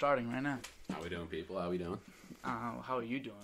[0.00, 0.58] starting right now.
[0.90, 1.60] How we doing, people?
[1.60, 1.98] How we doing?
[2.42, 3.36] Uh, how are you doing?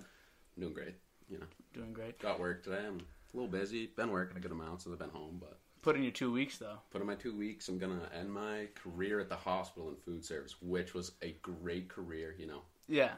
[0.56, 0.94] I'm doing great.
[1.28, 1.44] You know,
[1.74, 2.18] Doing great.
[2.18, 2.78] got work today.
[2.86, 3.88] I'm a little busy.
[3.88, 6.56] Been working a good amount since I've been home, but Put in your two weeks
[6.56, 6.78] though.
[6.90, 7.68] put in my two weeks.
[7.68, 11.90] I'm gonna end my career at the hospital in food service, which was a great
[11.90, 12.34] career.
[12.38, 13.12] You know, Yeah.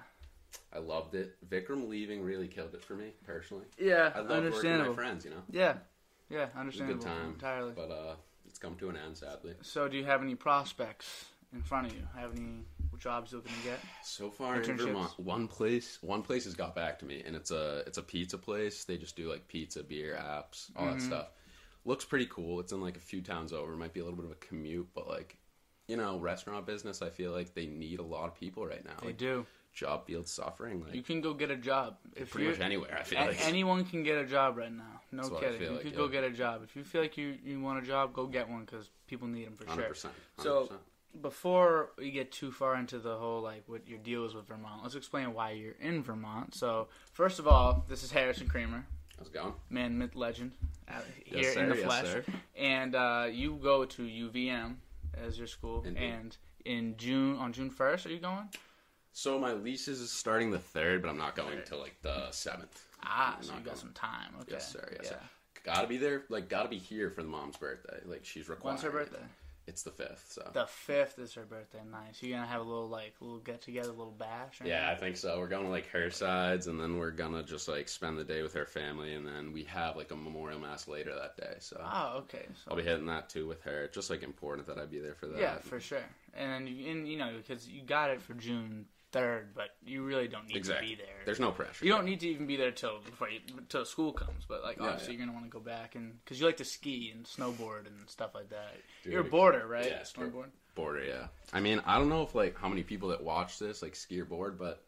[0.74, 1.36] I loved it.
[1.48, 3.66] Vikram leaving really killed it for me personally.
[3.78, 4.10] Yeah.
[4.16, 5.24] I love working with my friends.
[5.24, 5.76] You know, Yeah.
[6.28, 6.38] Yeah.
[6.38, 6.98] it was a Understandable.
[7.04, 7.28] good time.
[7.34, 7.72] Entirely.
[7.76, 8.16] But uh,
[8.48, 9.54] it's come to an end, sadly.
[9.62, 12.02] So, do you have any prospects in front of you?
[12.16, 12.64] Have any
[12.98, 13.78] jobs you're looking to get?
[14.02, 14.86] So far in Internships?
[14.86, 18.02] Vermont, one place, one place has got back to me, and it's a it's a
[18.02, 18.84] pizza place.
[18.84, 20.98] They just do like pizza, beer, apps, all Mm-hmm.
[20.98, 21.26] that stuff.
[21.84, 22.60] Looks pretty cool.
[22.60, 23.74] It's in like a few towns over.
[23.76, 25.38] Might be a little bit of a commute, but like,
[25.86, 27.00] you know, restaurant business.
[27.02, 28.92] I feel like they need a lot of people right now.
[29.00, 29.46] They Like do.
[29.72, 30.82] job field suffering.
[30.84, 32.50] Like You can go get a job if pretty you.
[32.52, 32.98] much anywhere.
[32.98, 35.00] I feel a- like anyone can get a job right now.
[35.12, 35.60] No That's what I kidding.
[35.60, 35.98] feel You like, could yeah.
[35.98, 38.12] go get a job if you feel like you, you want a job.
[38.12, 39.88] Go get one because people need them for hundred sure.
[39.90, 40.14] percent.
[40.38, 40.70] So-
[41.22, 44.82] before we get too far into the whole like what your deal is with Vermont,
[44.82, 46.54] let's explain why you're in Vermont.
[46.54, 48.86] So first of all, this is Harrison Creamer,
[49.18, 49.54] how's it going?
[49.70, 50.52] man, myth, legend,
[51.24, 51.76] here Yes, in the.
[51.76, 52.24] Yes, flesh, sir.
[52.56, 54.76] and uh, you go to UVM
[55.14, 56.02] as your school, Indeed.
[56.02, 58.48] and in June on June first, are you going?
[59.12, 62.84] So my lease is starting the third, but I'm not going till like the seventh.
[63.02, 63.76] Ah, I'm so you got going.
[63.78, 64.34] some time.
[64.42, 64.52] Okay.
[64.52, 64.88] Yes, sir.
[64.92, 65.10] Yes, yeah.
[65.10, 65.20] sir.
[65.64, 66.22] Gotta be there.
[66.28, 67.98] Like, gotta be here for the mom's birthday.
[68.06, 68.74] Like, she's required.
[68.74, 69.18] When's her birthday?
[69.68, 70.24] It's the fifth.
[70.30, 71.80] So The fifth is her birthday.
[71.90, 72.22] Nice.
[72.22, 74.62] You gonna have a little like little get together, little bash?
[74.62, 75.38] Or Yeah, I think so.
[75.38, 78.42] We're going to like her sides, and then we're gonna just like spend the day
[78.42, 81.56] with her family, and then we have like a memorial mass later that day.
[81.60, 82.46] So Oh, okay.
[82.64, 83.88] So I'll be hitting that too with her.
[83.92, 85.38] Just like important that I be there for that.
[85.38, 86.04] Yeah, for sure.
[86.34, 90.04] And then you, and, you know, because you got it for June third, but you
[90.04, 90.90] really don't need exactly.
[90.90, 91.14] to be there.
[91.24, 91.84] There's no pressure.
[91.84, 94.44] you don't need to even be there till before you, till school comes.
[94.48, 95.18] But like, Yeah, obviously, yeah.
[95.18, 98.08] you're gonna want to go back and because you like to ski and snowboard and
[98.08, 98.74] stuff like that.
[99.04, 99.86] Dude, you're a boarder, right?
[99.86, 100.50] yeah, snowboard.
[100.74, 101.04] border.
[101.04, 101.26] Yeah.
[101.52, 104.20] I mean, I don't know if like how many people that watch this like ski
[104.20, 104.84] or board, but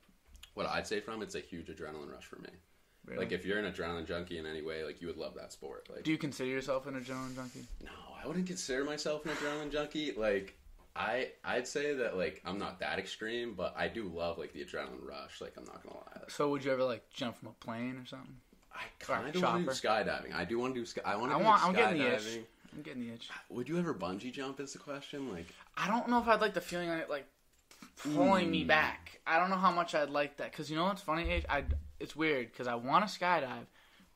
[0.55, 2.51] what I'd say from it's a huge adrenaline rush for me.
[3.07, 3.25] Really?
[3.25, 5.89] Like if you're an adrenaline junkie in any way, like you would love that sport.
[5.93, 7.67] Like Do you consider yourself an adrenaline junkie?
[7.83, 7.91] No,
[8.23, 10.13] I wouldn't consider myself an adrenaline junkie.
[10.13, 10.59] Like,
[10.97, 14.65] I I'd say that like I'm not that extreme, but I do love like the
[14.65, 15.41] adrenaline rush.
[15.41, 18.07] Like I'm not gonna lie, So would you ever like jump from a plane or
[18.07, 18.37] something?
[18.75, 20.35] I kind of want to do skydiving.
[20.35, 21.03] I do want to do sky.
[21.05, 21.45] I want I to.
[21.45, 21.63] want.
[21.63, 22.23] Do I'm getting the itch.
[22.23, 22.45] skydiving.
[22.73, 23.29] I'm getting the itch.
[23.31, 24.61] Ah, would you ever bungee jump?
[24.61, 25.33] Is the question.
[25.33, 25.47] Like,
[25.77, 27.27] I don't know if I'd like the feeling of it like
[28.03, 28.69] pulling me hmm.
[28.69, 29.21] back.
[29.27, 31.45] I don't know how much I'd like that because you know what's funny?
[31.49, 31.65] I
[31.99, 33.67] it's weird because I want to skydive,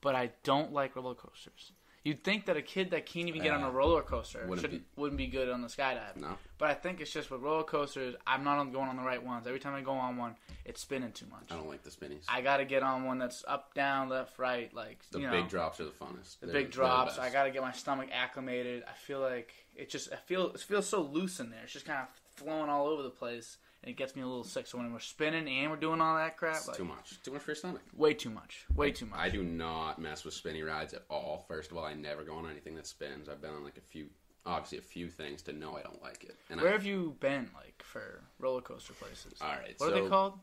[0.00, 1.72] but I don't like roller coasters.
[2.04, 4.82] You'd think that a kid that can't even get on a roller coaster Wouldn't shouldn't,
[4.94, 6.16] wouldn't be good on the skydive.
[6.16, 6.36] no.
[6.58, 9.46] But I think it's just with roller coasters, I'm not going on the right ones.
[9.46, 11.44] Every time I go on one, it's spinning too much.
[11.50, 12.24] I don't like the spinnies.
[12.28, 15.32] I got to get on one that's up, down, left, right, like the you know,
[15.32, 16.40] big drops are the funnest.
[16.40, 17.18] the They're- big they're the drops.
[17.18, 18.84] I got to get my stomach acclimated.
[18.86, 21.60] I feel like it just I feel it feels so loose in there.
[21.64, 24.66] It's just kind of flowing all over the place, it gets me a little sick.
[24.66, 27.20] So when we're spinning and we're doing all that crap, It's like, too much.
[27.22, 27.82] Too much for your stomach.
[27.96, 29.18] way too much, way too much.
[29.18, 31.44] I do not mess with spinny rides at all.
[31.48, 33.28] First of all, I never go on anything that spins.
[33.28, 34.06] I've been on like a few,
[34.46, 36.36] obviously a few things to know I don't like it.
[36.50, 39.34] And Where I, have you been, like for roller coaster places?
[39.40, 40.38] All right, what are they called?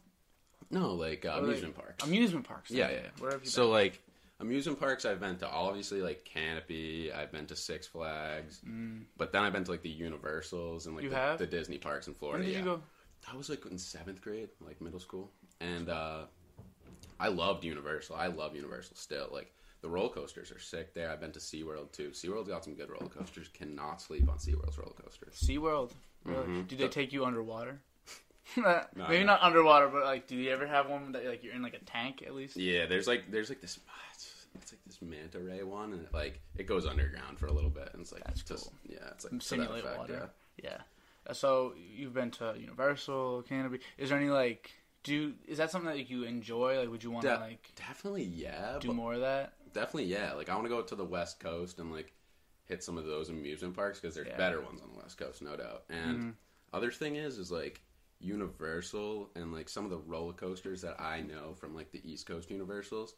[0.70, 2.04] no, like uh, are they- amusement parks.
[2.06, 2.72] Amusement parks.
[2.72, 3.00] Yeah, yeah.
[3.20, 4.02] Where have you So like
[4.40, 7.14] amusement parks, I've been to obviously like Canobie.
[7.16, 8.62] I've been to Six Flags,
[9.18, 11.38] but then I've been to like the Universals and like Mm.
[11.38, 12.14] The, the Disney parks in?
[12.14, 12.40] Florida.
[12.40, 12.60] When did yeah.
[12.60, 12.82] you go?
[13.32, 16.24] I was like in seventh grade, like middle school, and uh,
[17.20, 18.16] I loved Universal.
[18.16, 19.30] I love Universal still.
[19.32, 21.10] Like the roller coasters are sick there.
[21.12, 22.10] I've been to SeaWorld too.
[22.10, 23.48] SeaWorld's got some good roller coasters.
[23.50, 25.36] Cannot sleep on SeaWorld's roller coasters.
[25.36, 25.92] SeaWorld.
[26.24, 26.46] Really?
[26.48, 26.68] Mhm.
[26.68, 27.80] Do they take you underwater?
[28.58, 29.26] Maybe no.
[29.26, 31.80] not underwater, but like, do you ever have one that like you're in like a
[31.86, 32.58] tank at least?
[32.58, 33.80] Yeah, there's like there's like this.
[34.14, 37.52] It's, it's like this manta ray one, and it, like it goes underground for a
[37.54, 38.74] little bit, and it's like That's just cool.
[38.90, 40.30] yeah, it's like Simulate water.
[40.58, 40.72] yeah.
[40.72, 40.78] Yeah.
[41.28, 43.80] Uh, So you've been to Universal, Canobie.
[43.98, 44.72] Is there any like
[45.04, 46.80] do is that something that you enjoy?
[46.80, 48.78] Like, would you want to De- like Definitely, yeah.
[48.80, 49.54] do more of that?
[49.74, 50.34] Definitely, yeah.
[50.34, 52.14] Like I want to go to the West Coast and like
[52.66, 54.38] hit some of those amusement parks because there's Yeah.
[54.38, 55.84] better ones on the West Coast, no doubt.
[55.90, 56.34] And Mhm.
[56.74, 57.82] other thing is, is like
[58.20, 62.26] Universal and like some of the roller coasters that I know from like the East
[62.28, 63.16] Coast Universals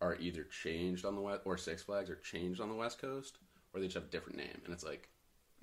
[0.00, 3.38] are either changed on the West or Six Flags are changed on the West Coast
[3.72, 5.08] or they just have a different name, and it's like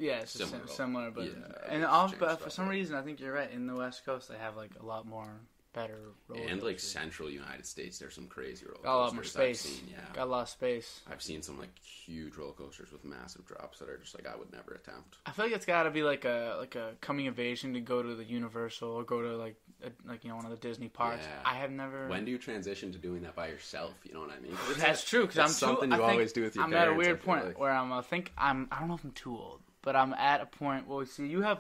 [0.02, 0.68] Yeah, it's Similar.
[0.68, 3.52] similar, similar but Yeah, and all, but for some reason, I think you're right.
[3.52, 5.42] In the West Coast, they have like a lot more
[5.74, 6.92] better roller and like coasters.
[6.92, 8.84] Central United States, there's some crazy roller coasters.
[8.84, 9.62] got a lot more I've space.
[9.62, 9.88] seen.
[9.90, 11.00] Yeah, Got a lot of space.
[11.10, 14.36] I've seen some like huge roller coasters with massive drops that are just like I
[14.36, 15.16] would never attempt.
[15.26, 17.74] I feel like it's got to be like a like a coming of age thing
[17.76, 20.52] to go to the Universal or go to like a, like you know one of
[20.52, 21.24] the Disney parks.
[21.24, 21.50] Yeah.
[21.50, 22.08] I have never.
[22.10, 23.94] When do you transition to doing that by yourself?
[24.04, 24.58] You know what I mean?
[24.78, 26.94] That's true because I'm too, something I you always do with your I'm at a
[26.94, 27.60] weird point like.
[27.60, 27.94] where I'm.
[27.94, 28.68] I think I'm.
[28.74, 30.88] I don't know if I'm too old, but I'm at a point.
[30.88, 31.60] Well, see, you have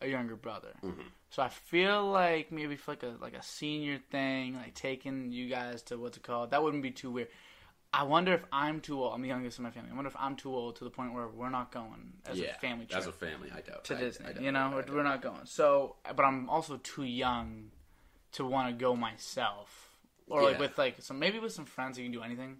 [0.00, 1.04] a younger brother, Mhm.
[1.30, 5.48] So I feel like maybe for like a like a senior thing, like taking you
[5.48, 7.28] guys to what's it called, that wouldn't be too weird.
[7.92, 9.14] I wonder if I'm too old.
[9.14, 9.90] I'm the youngest in my family.
[9.90, 12.50] I wonder if I'm too old to the point where we're not going as yeah,
[12.56, 14.26] a family trip as a family, I doubt to I- Disney.
[14.26, 15.44] I doubt you know, I we're, not going.
[15.44, 17.70] So, but I'm also too young
[18.32, 19.96] to want to go myself,
[20.28, 22.58] or like with like some maybe with some friends you can do anything.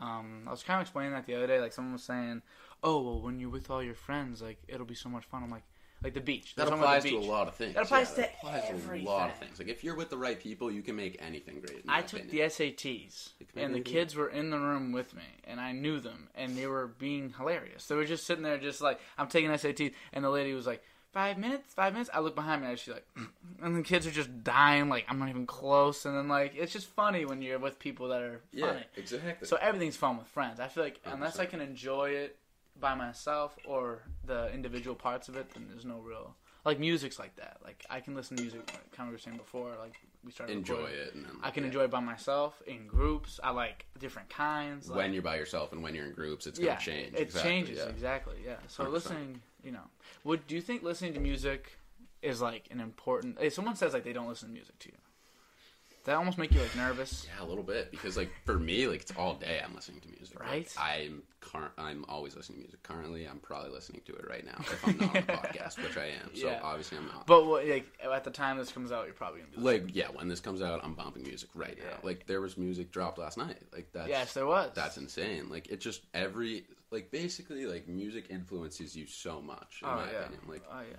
[0.00, 1.60] Um, I was kind of explaining that the other day.
[1.60, 2.42] Like someone was saying,
[2.84, 5.50] "Oh, well, when you're with all your friends, like it'll be so much fun." I'm
[5.50, 5.64] like,
[6.04, 6.54] like the beach.
[6.54, 7.74] That about applies the to a lot of things.
[7.74, 9.58] That applies yeah, to that applies to a lot of things.
[9.58, 11.82] Like if you're with the right people, you can make anything great.
[11.88, 12.36] I took opinion.
[12.36, 15.60] the SATs, You can make and the kids were in the room with me, and
[15.60, 17.86] I knew them, and they were being hilarious.
[17.86, 20.82] They were just sitting there, just like I'm taking SATs, and the lady was like,
[21.12, 23.06] five minutes, five minutes." I look behind me, and she's like,
[23.62, 26.72] and the kids are just dying, like I'm not even close, and then like it's
[26.72, 28.84] just funny when you're with people that are Yeah, funny.
[28.96, 29.48] exactly.
[29.48, 30.60] So everything's fun with friends.
[30.60, 31.50] I feel like unless I 100%.
[31.50, 32.36] can enjoy it
[32.78, 36.34] by myself or the individual parts of it, then there's no real
[36.64, 37.58] like music's like that.
[37.62, 40.32] Like I can listen to music, like kind of we were saying before, like we
[40.32, 40.98] started enjoy recording.
[40.98, 41.14] it.
[41.14, 41.68] And then, I can yeah.
[41.68, 43.38] enjoy it by myself in groups.
[43.42, 44.88] I like different kinds.
[44.88, 46.46] Like, when you're by yourself and when you're in groups.
[46.46, 47.14] It's gonna yeah, change.
[47.14, 47.88] It exactly, changes yeah.
[47.88, 48.36] exactly.
[48.44, 48.56] Yeah.
[48.68, 48.92] So 100%.
[48.92, 49.84] listening, you know,
[50.24, 51.78] would do you think listening to music
[52.22, 53.36] is like an important?
[53.40, 54.98] If someone says like they don't listen to music to you,
[56.04, 57.26] that almost make you like nervous.
[57.38, 60.08] Yeah, a little bit because like for me, like it's all day I'm listening to
[60.08, 60.38] music.
[60.40, 60.74] Like, Right?
[60.78, 62.82] I'm cur- I'm always listening to music.
[62.82, 65.96] Currently, I'm probably listening to it right now if I'm not on the podcast, which
[65.96, 66.34] I am.
[66.34, 66.60] So Yeah.
[66.62, 67.26] obviously I'm not.
[67.26, 69.86] But what, like at the time this comes out, you're probably gonna be listening.
[69.86, 71.84] like yeah, when this comes out, I'm bumping music right now.
[71.90, 71.96] Yeah.
[72.02, 73.58] Like there was music dropped last night.
[73.72, 74.08] Like that.
[74.08, 74.70] yes, there was.
[74.74, 75.48] that's insane.
[75.48, 80.10] Like it just every like basically like music influences you so much in oh my
[80.12, 80.18] yeah.
[80.20, 80.40] opinion.
[80.48, 80.96] Like oh yeah.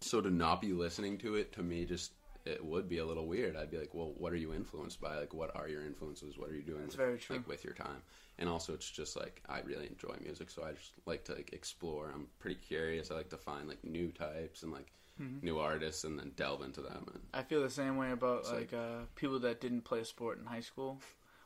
[0.00, 2.12] so to not be listening to it to me just
[2.44, 3.56] it would be a little weird.
[3.56, 5.16] I'd be like, well, what are you influenced by?
[5.18, 6.38] Like, what are your influences?
[6.38, 6.82] What are you doing?
[6.82, 7.36] That's with, very true.
[7.36, 8.02] Like with your time,
[8.38, 11.52] and also it's just like I really enjoy music, so I just like to like
[11.52, 12.10] explore.
[12.14, 13.10] I'm pretty curious.
[13.10, 15.44] I like to find like new types and like Mm-hmm.
[15.44, 17.04] new artists, and then delve into them.
[17.12, 20.04] And I feel the same way about like, like- uh, people that didn't play a
[20.06, 20.98] sport in high school,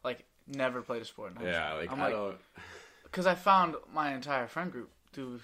[0.04, 1.78] like never played a sport in high yeah, school.
[1.80, 2.38] like I'm I like, don't.
[3.02, 4.90] because I found my entire friend group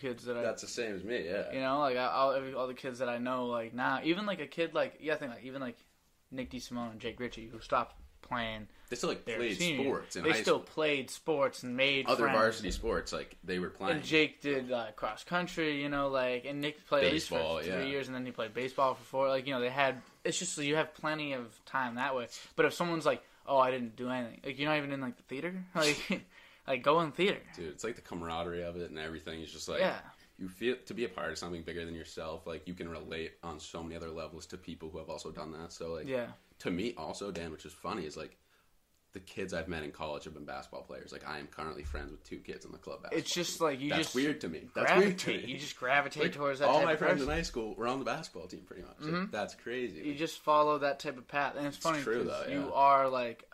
[0.01, 1.25] kids that I That's the same as me.
[1.27, 1.53] Yeah.
[1.53, 4.27] You know, like I- all every, all the kids that I know, like now, even
[4.27, 5.77] like a kid like yeah, I think like even like
[6.31, 10.25] Nick DeSimone and Jake Ritchie, who stopped playing They still like played senior, sports in
[10.25, 10.59] they still school.
[10.61, 13.97] played sports and made Other varsity sports, like they were playing.
[13.97, 17.59] And Jake did uh, cross country, you know, like and Nick played at least Baseball,
[17.59, 17.83] for three yeah.
[17.85, 19.29] years, and then he played baseball for four.
[19.29, 22.29] Like you know, they had it's just you have plenty of time that way.
[22.57, 25.17] But if someone's like, oh, I didn't do anything, like you're not even in like
[25.17, 26.23] the theater, like
[26.71, 29.69] like go in theater, Dude, it's like the camaraderie of it and everything is just
[29.69, 29.99] like yeah.
[30.39, 32.47] you feel to be a part of something bigger than yourself.
[32.47, 35.53] Like you can relate on so many other levels to people who have also done
[35.53, 35.73] that.
[35.73, 36.29] So like Yeah,
[36.61, 38.37] to me also, Dan, which is funny, is like
[39.13, 41.11] the kids I've met in college have been basketball players.
[41.13, 43.19] Like I am currently friends with two kids in the club basketball.
[43.19, 43.67] it's just team.
[43.67, 44.69] like you that's just weird to me.
[44.73, 45.45] That's weird to me.
[45.47, 46.69] You just gravitate Like, towards that.
[46.69, 47.29] all my friends person.
[47.31, 49.01] in high school were on the basketball team pretty much.
[49.01, 49.31] Like, Mhm.
[49.33, 50.03] that's crazy.
[50.07, 52.73] you just follow that type of path, and it's, It's funny true, 'cause though, you
[52.73, 53.51] are like,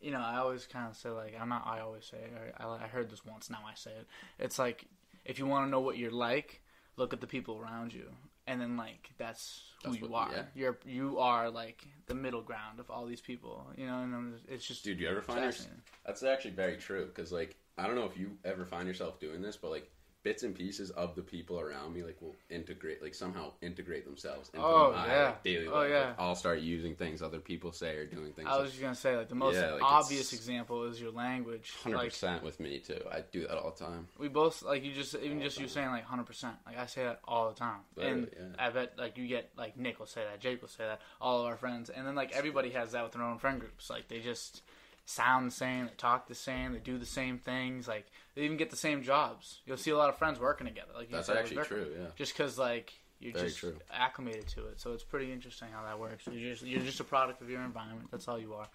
[0.00, 1.66] you know, I always kind of say like, I'm not.
[1.66, 2.18] I always say,
[2.58, 3.50] I, I heard this once.
[3.50, 4.06] Now I say it.
[4.38, 4.86] It's like
[5.24, 6.62] if you want to know what you're like,
[6.96, 8.06] look at the people around you,
[8.46, 10.34] and then like that's who That's you what- are.
[10.34, 10.42] yeah.
[10.54, 13.66] You're you are like the middle ground of all these people.
[13.76, 15.68] You know, and it's just Dude, you ever find yourself?
[16.06, 19.42] That's actually very true because, like, I don't know if you ever find yourself doing
[19.42, 19.90] this, but like
[20.22, 24.50] bits and pieces of the people around me, like, will integrate, like, somehow integrate themselves
[24.52, 25.24] into Oh, my yeah.
[25.26, 25.90] like, daily Oh, life.
[25.90, 26.06] yeah.
[26.08, 28.48] Like, I'll start using things other people say or doing things.
[28.50, 31.72] I was just gonna say like the most Yeah, like, obvious example is your language.
[31.82, 33.00] hundred Like percent with me too.
[33.10, 34.08] I do that all the time.
[34.18, 36.56] we both like you just even just you saying like hundred percent.
[36.66, 38.66] Like I say that all the time, and yeah.
[38.66, 41.40] I bet like you get like Nick will say that, Jake will say that, all
[41.40, 43.88] of our friends, and then like everybody has that with their own friend groups.
[43.88, 44.62] Like they just
[45.10, 47.88] sound the same, they talk the same, they do the same things.
[47.88, 49.58] Like they even get the same jobs.
[49.66, 50.92] You'll see a lot of friends working together.
[50.94, 51.86] Like That's actually true.
[51.98, 52.06] Yeah.
[52.16, 53.76] Just because like you're Very just true.
[53.92, 56.24] acclimated to it, so it's pretty interesting how that works.
[56.30, 58.08] You're just you're just a product of your environment.
[58.10, 58.68] That's all you are.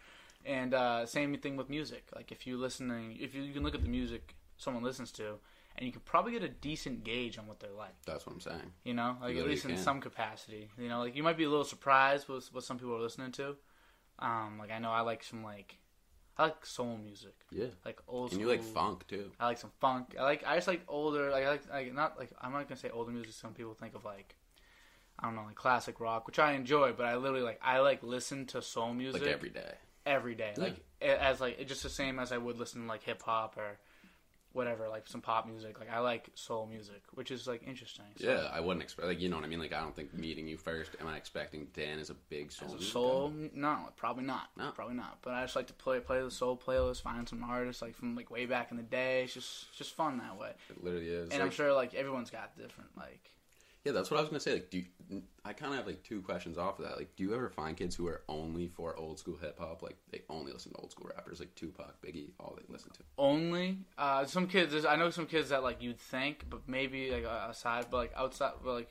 [0.46, 2.06] And uh, same thing with music.
[2.16, 5.36] Like if you listening, if you, you can look at the music someone listens to,
[5.78, 7.96] and you can probably get a decent gauge on what they're like.
[8.06, 8.72] That's what I'm saying.
[8.84, 9.80] You know, like at least in can.
[9.80, 10.70] some capacity.
[10.78, 13.32] You know, like you might be a little surprised with what some people are listening
[13.34, 13.56] to.
[14.20, 15.78] Um, like I know I like some like
[16.38, 17.68] I like soul music, Yeah.
[17.86, 18.32] like old.
[18.34, 19.32] And you like funk too.
[19.40, 20.16] I like some funk.
[20.20, 21.30] I like I just like older.
[21.32, 23.34] Like I like, like not like I'm not gonna say older music.
[23.34, 24.36] Some people think of like
[25.18, 26.92] I don't know like classic rock, which I enjoy.
[26.94, 29.74] But I literally like I like listen to soul music Like every day.
[30.06, 30.54] every day.
[30.58, 30.64] Yeah.
[30.64, 33.56] Like as like it's just the same as I would listen to like hip hop
[33.58, 33.80] or
[34.56, 35.80] whatever, like some pop music.
[35.80, 38.06] Like I like soul music, which is like interesting.
[38.16, 39.08] So, Yeah, I wouldn't expect.
[39.08, 39.60] Like you know what I mean.
[39.60, 40.92] Like I don't think meeting you first.
[41.00, 42.74] Am I expecting Dan is a big soul?
[42.74, 43.50] As a soul, guy?
[43.54, 44.50] no, probably not.
[44.58, 44.72] No.
[44.72, 45.20] probably not.
[45.22, 48.16] But I just like to play play the soul playlist, find some artists like from
[48.16, 49.24] like way back in the day.
[49.24, 50.52] It's just it's just fun that way.
[50.70, 51.30] It literally is.
[51.30, 53.32] and I'm sure like everyone's got different like
[53.86, 54.54] Yeah, that's what I was gonna say.
[54.54, 56.98] Like, do you, I kind of have like two questions off of that?
[56.98, 59.84] Like, do you ever find kids who are only for old school hip hop?
[59.84, 63.00] Like, they only listen to old school rappers, like Tupac, Biggie, all they listen to.
[63.18, 64.72] Only uh, some kids.
[64.72, 68.14] there's- I know some kids that like you'd think, but maybe like aside, but like
[68.18, 68.90] outside, but like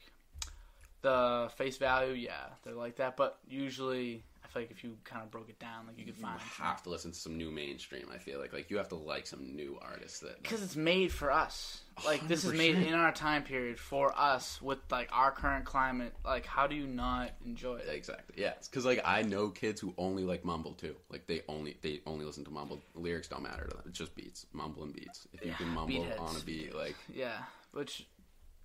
[1.02, 3.16] the face value, yeah, they're like that.
[3.16, 4.22] But usually,
[4.54, 6.40] feel like if you kind of broke it down, like you could find.
[6.40, 8.06] You have to listen to some new mainstream.
[8.12, 10.42] I feel like like you have to like some new artists that.
[10.42, 11.80] because it's made for us.
[12.04, 16.14] Like this is made in our time period for us with like our current climate.
[16.24, 17.88] Like, how do you not enjoy it?
[17.88, 18.42] Exactly.
[18.42, 20.96] Yeah, because like I know kids who only like mumble too.
[21.10, 22.80] Like they only they only listen to mumble.
[22.94, 23.84] Lyrics don't matter to them.
[23.86, 25.26] It's just beats, mumble and beats.
[25.32, 27.38] If you Yeah, can mumble on a beat, like Yeah,
[27.72, 28.06] which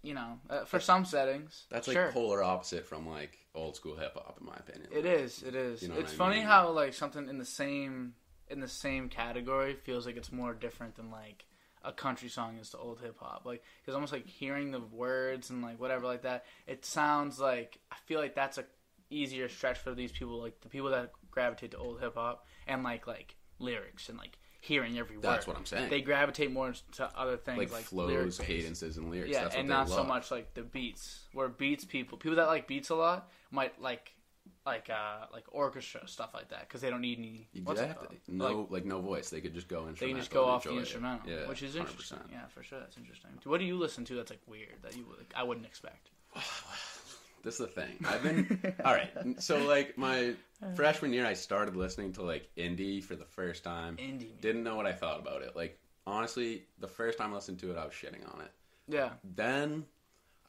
[0.01, 2.12] you know, uh, for some settings, that's like sure.
[2.12, 4.89] polar opposite from like old school hip hop, in my opinion.
[4.91, 5.44] It is.
[5.44, 5.82] It is.
[5.82, 6.46] You know it's funny mean?
[6.46, 8.13] how like something in the same
[8.48, 11.46] in the same category feels like it's more different than like
[11.84, 13.44] a country song is to old hip hop.
[13.46, 17.79] Like it's almost like hearing the words and like whatever like that, it sounds like
[17.91, 18.65] I feel like that's a
[19.10, 22.84] easier stretch for these people, like the people that gravitate to old hip hop and
[22.84, 25.24] like like lyrics and like hearing every word.
[25.24, 25.89] That's what I'm saying.
[25.89, 28.42] They gravitate more to other things like, like, flows, lyric-based.
[28.42, 29.32] cadences, and lyrics.
[29.32, 31.22] Yeah, That's and not so much like the beats.
[31.34, 34.13] Where beats people, people that like beats a lot might like
[34.66, 37.48] like uh like orchestra stuff like that because they don't need any.
[37.56, 38.20] Exactly.
[38.28, 39.30] No, Like, like, no voice.
[39.30, 40.08] They could just go instrumental.
[40.08, 41.80] they can just go off the instrumental, Yeah, which is 100%.
[41.80, 42.20] interesting.
[42.32, 43.32] Yeah, for sure, that's interesting.
[43.46, 46.10] What do you listen to that's like weird that you would, I wouldn't expect?
[47.43, 48.05] This is the thing.
[48.05, 49.12] I've been all right.
[49.41, 50.34] So like my
[50.75, 53.98] freshman year, I started listening to like indie for the first time.
[53.98, 54.39] Indie.
[54.41, 55.55] Didn't know what I thought about it.
[55.55, 58.51] Like honestly, the first time I listened to it, I was shitting on it.
[58.88, 59.86] Yeah, Then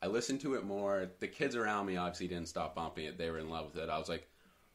[0.02, 1.10] I listened to it more.
[1.20, 3.18] The kids around me obviously didn't stop bumping it.
[3.18, 3.90] They were in love with it.
[3.90, 4.26] I was like,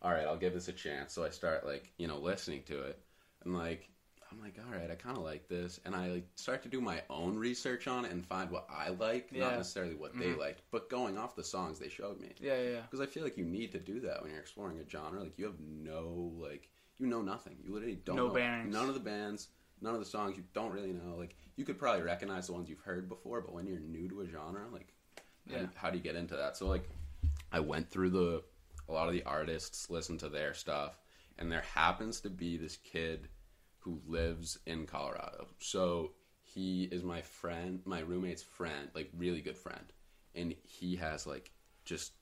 [0.01, 1.13] all right, I'll give this a chance.
[1.13, 2.99] So I start like you know listening to it,
[3.43, 3.89] and like
[4.35, 6.81] I'm like, all right, I kind of like this, and I like start to do
[6.81, 9.45] my own research on it and find what I like, Yeah.
[9.45, 10.39] not necessarily what they mm-hmm.
[10.39, 12.31] liked, but going off the songs they showed me.
[12.39, 12.81] yeah, yeah.
[12.81, 15.21] Because I feel like you need to do that when you're exploring a genre.
[15.21, 17.55] Like you have no like you know nothing.
[17.63, 18.73] You literally don't No know bearings.
[18.73, 19.49] none of the bands,
[19.81, 20.35] none of the songs.
[20.37, 21.15] You don't really know.
[21.17, 24.21] Like you could probably recognize the ones you've heard before, but when you're new to
[24.21, 24.93] a genre, like
[25.49, 25.61] how, Yeah.
[25.63, 26.57] do, how do you get into that?
[26.57, 26.89] So like
[27.51, 28.43] I went through the
[28.87, 30.99] a lot of the artists, listened to their stuff,
[31.39, 33.29] and there happens to be this kid
[33.85, 35.47] who lives in Colorado.
[35.59, 36.11] So
[36.41, 39.85] he is my friend, my roommate's friend, like really good friend,
[40.33, 41.51] and he has like
[41.85, 42.13] just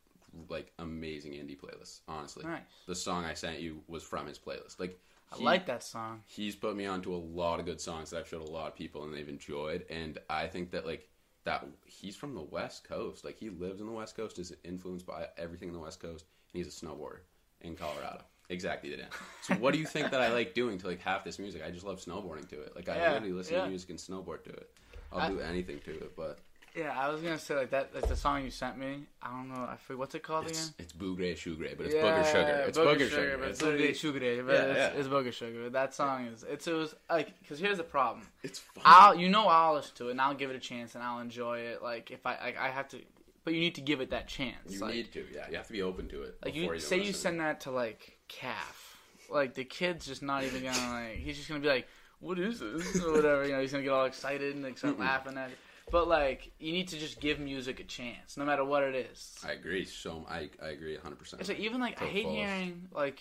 [0.49, 2.01] like amazing indie playlists.
[2.07, 2.61] Honestly, Nice.
[2.85, 4.79] the song I sent you was from his playlist.
[4.79, 4.99] Like
[5.31, 6.21] I like that song.
[6.25, 8.75] he's put me onto a lot of good songs that I've showed a lot of
[8.75, 9.85] people and they've enjoyed.
[9.89, 11.07] And I think that like
[11.45, 13.23] that he's from the West Coast.
[13.23, 16.25] Like he lives in the West Coast, is influenced by everything in the West Coast,
[16.53, 17.19] and he's a snowboarder
[17.61, 18.21] in Colorado.
[18.53, 19.11] Exactly the end.
[19.41, 21.61] So what do you think that I like doing to like half this music?
[21.65, 22.75] I just love snowboarding to it.
[22.75, 23.63] Like I Yeah, literally listen yeah.
[23.63, 24.69] to music and snowboard to it.
[25.11, 26.39] I'll I- do anything to it, but
[26.75, 27.93] Yeah, I was gonna say like that.
[27.93, 29.03] Like the song you sent me.
[29.21, 29.55] I don't know.
[29.63, 30.75] I forget what's it called it's again.
[30.79, 32.63] it's boogray shoogray, but it's Yeah, booger sugar.
[32.67, 33.37] It's booger, sugar.
[33.39, 34.45] but It's it's booger.
[34.45, 34.99] But Yeah, it's, yeah.
[34.99, 35.69] it's booger sugar.
[35.69, 36.43] That song is.
[36.43, 38.25] It's it was like because here's the problem.
[38.43, 38.83] It's fun.
[38.85, 41.19] I'll you know I'll listen to it and I'll give it a chance and I'll
[41.19, 41.83] enjoy it.
[41.83, 42.97] Like if I like I have to,
[43.43, 44.55] but you need to give it that chance.
[44.73, 45.49] You like, need to, yeah.
[45.51, 46.37] You have to be open to it.
[46.43, 48.97] like before you say you send that to like calf,
[49.29, 51.17] like the kid's just not even gonna like.
[51.17, 51.87] He's just gonna be like,
[52.19, 53.45] "What is this?" or whatever.
[53.45, 55.57] You know, he's gonna get all excited and like start laughing at it.
[55.91, 59.35] But like you need to just give music a chance, no matter what it is.
[59.45, 59.85] I agree.
[59.85, 61.17] So I I agree 100.
[61.17, 63.19] percent It's like even like I hate hearing like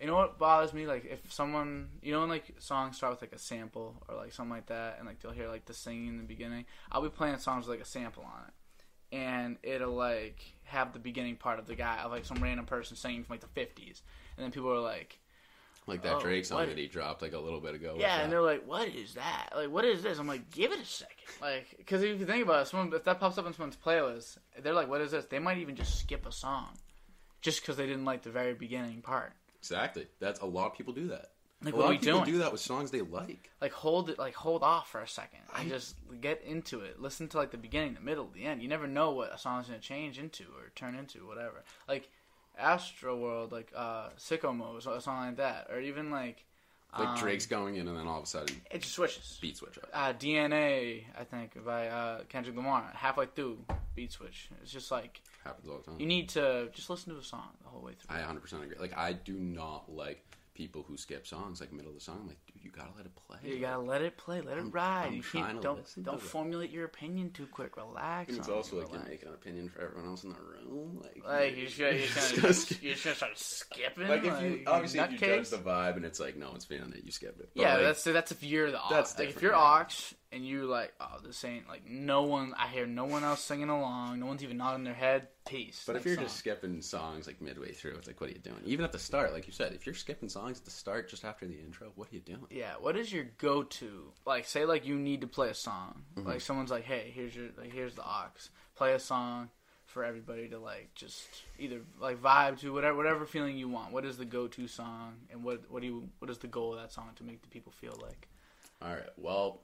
[0.00, 3.22] you know what bothers me like if someone you know when like songs start with
[3.22, 6.08] like a sample or like something like that and like they'll hear like the singing
[6.08, 6.64] in the beginning.
[6.90, 10.98] I'll be playing songs with like a sample on it, and it'll like have the
[10.98, 14.02] beginning part of the guy of like some random person singing from like the fifties,
[14.36, 15.18] and then people are like,
[15.86, 16.68] Like that Oh, Drake song what?
[16.68, 17.96] that he dropped like a little bit ago.
[17.98, 18.30] yeah, and that.
[18.30, 19.50] they're like, what is that?
[19.54, 20.18] Like what is this?
[20.18, 23.04] I'm like, give it a second, like because if you think about it, someone if
[23.04, 25.24] that pops up in someone's playlist, they're like, what is this?
[25.26, 26.68] They might even just skip a song.
[27.40, 29.32] Just because they didn't like the very beginning part.
[29.58, 30.06] Exactly.
[30.20, 31.30] That's a lot of people do that.
[31.64, 32.32] Like, a what lot are we of people doing?
[32.32, 33.50] do that with songs they like.
[33.60, 37.00] like hold it like hold off for a second and I- just get into it
[37.00, 39.66] listen to like the beginning the middle the end you never know what a song's
[39.68, 42.08] gonna change into or turn into whatever like
[42.60, 46.44] Astroworld like uh sicko mode or something like that or even like
[46.98, 49.56] Like um, Drake's going in and then all of a sudden it just switches beat
[49.56, 49.88] switch up.
[49.92, 53.58] uh dna i think by uh kendrick lamar halfway through
[53.94, 55.96] beat switch it's just like Happens all the time.
[55.98, 58.76] you need to just listen to a song the whole way through I 100% agree.
[58.78, 62.18] Like I do not like people who skip songs like middle of the song.
[62.22, 63.38] I'm like, dude, you gotta let it play.
[63.44, 66.24] you gotta let it play let it I'm- ride I'm you can't don't don't to
[66.24, 66.28] it.
[66.28, 69.80] formulate your opinion too quick relax And it's also like you're making an opinion for
[69.80, 71.00] everyone else in the room.
[71.02, 74.08] Like, Like you're you're just you're start skipping.
[74.08, 76.92] like if you obviously if you judge the vibe and it's like no one's feeling
[76.92, 77.50] it, you skipped it.
[77.54, 78.88] But, yeah, like, that's that's if you're the aux.
[78.90, 79.86] That's like if you're aux
[80.32, 82.54] and you're like, oh, this ain't like no one.
[82.58, 84.20] I hear no one else singing along.
[84.20, 85.28] No one's even nodding their head.
[85.46, 85.84] Peace.
[85.86, 86.24] But if you're song.
[86.24, 88.60] just skipping songs like midway through, it's like, what are you doing?
[88.64, 91.24] Even at the start, like you said, if you're skipping songs at the start just
[91.24, 92.46] after the intro, what are you doing?
[92.50, 94.12] Yeah, what is your go-to?
[94.24, 96.02] Like, say like you need to play a song.
[96.16, 96.28] Mm-hmm.
[96.28, 98.30] Like someone's like, "Hey, here's your like here's the aux.
[98.74, 99.50] Play a song
[99.84, 103.92] for everybody to like just either like vibe to whatever whatever feeling you want.
[103.92, 106.80] What is the go-to song, and what what do you what is the goal of
[106.80, 108.28] that song to make the people feel like?
[108.80, 109.10] All right.
[109.16, 109.60] Well,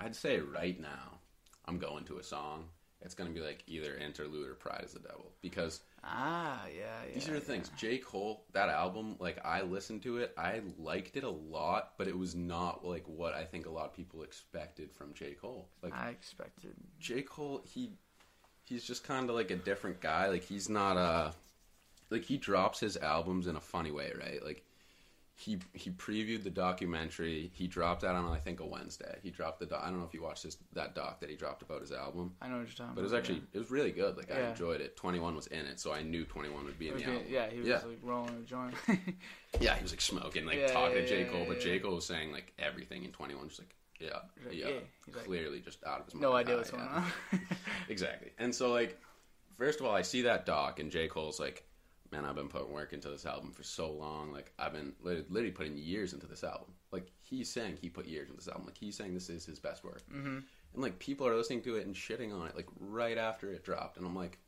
[0.00, 1.18] I'd say right now,
[1.64, 2.64] I'm going to a song.
[3.02, 6.84] It's going to be like either Interlude or Pride is the Devil because Ah, yeah,
[7.06, 7.14] yeah.
[7.14, 7.44] these are the yeah.
[7.44, 7.70] things.
[7.76, 7.98] J.
[7.98, 12.16] Cole, that album, like I listened to it, I liked it a lot, but it
[12.18, 15.34] was not like what I think a lot of people expected from J.
[15.34, 15.68] Cole.
[15.82, 16.74] Like I expected.
[16.98, 17.22] J.
[17.22, 17.92] Cole, he
[18.64, 20.28] he's just kind of like a different guy.
[20.28, 21.32] Like he's not uh
[22.10, 24.42] like he drops his albums in a funny way, right?
[24.44, 24.64] Like
[25.38, 27.50] he he previewed the documentary.
[27.54, 29.18] He dropped that on I think a Wednesday.
[29.22, 31.36] He dropped the doc, I don't know if you watched this that doc that he
[31.36, 33.18] dropped about his album, I know what you're talking but it was about.
[33.18, 34.16] actually it was really good.
[34.16, 34.50] Like I Yeah.
[34.50, 34.96] enjoyed it.
[34.96, 37.22] Twenty One was in it, so I knew Twenty One would be in the album.
[37.28, 38.74] yeah, he was yeah, like rolling a joint.
[39.60, 39.74] yeah.
[39.76, 41.74] He was like smoking, like Yeah, talking yeah, to J yeah, Cole, but yeah, J
[41.74, 41.78] yeah.
[41.80, 44.80] Cole was saying like everything in Twenty One, just like yeah, He's like, yeah, yeah.
[45.04, 46.22] He's like, clearly just out of his mind.
[46.22, 47.04] no idea high, what's going yeah.
[47.32, 47.40] on.
[47.88, 48.30] Exactly.
[48.38, 48.98] And so, like,
[49.56, 51.08] first of all, I see that doc, and J.
[51.08, 51.64] Cole's like,
[52.12, 54.32] man, I've been putting work into this album for so long.
[54.32, 56.74] Like, I've been lit- literally putting years into this album.
[56.92, 58.66] Like, he's saying he put years into this album.
[58.66, 60.02] Like, he's saying this is his best work.
[60.10, 60.38] hmm
[60.74, 63.64] And, like, people are listening to it and shitting on it, like, right after it
[63.64, 63.96] dropped.
[63.96, 64.38] And I'm like,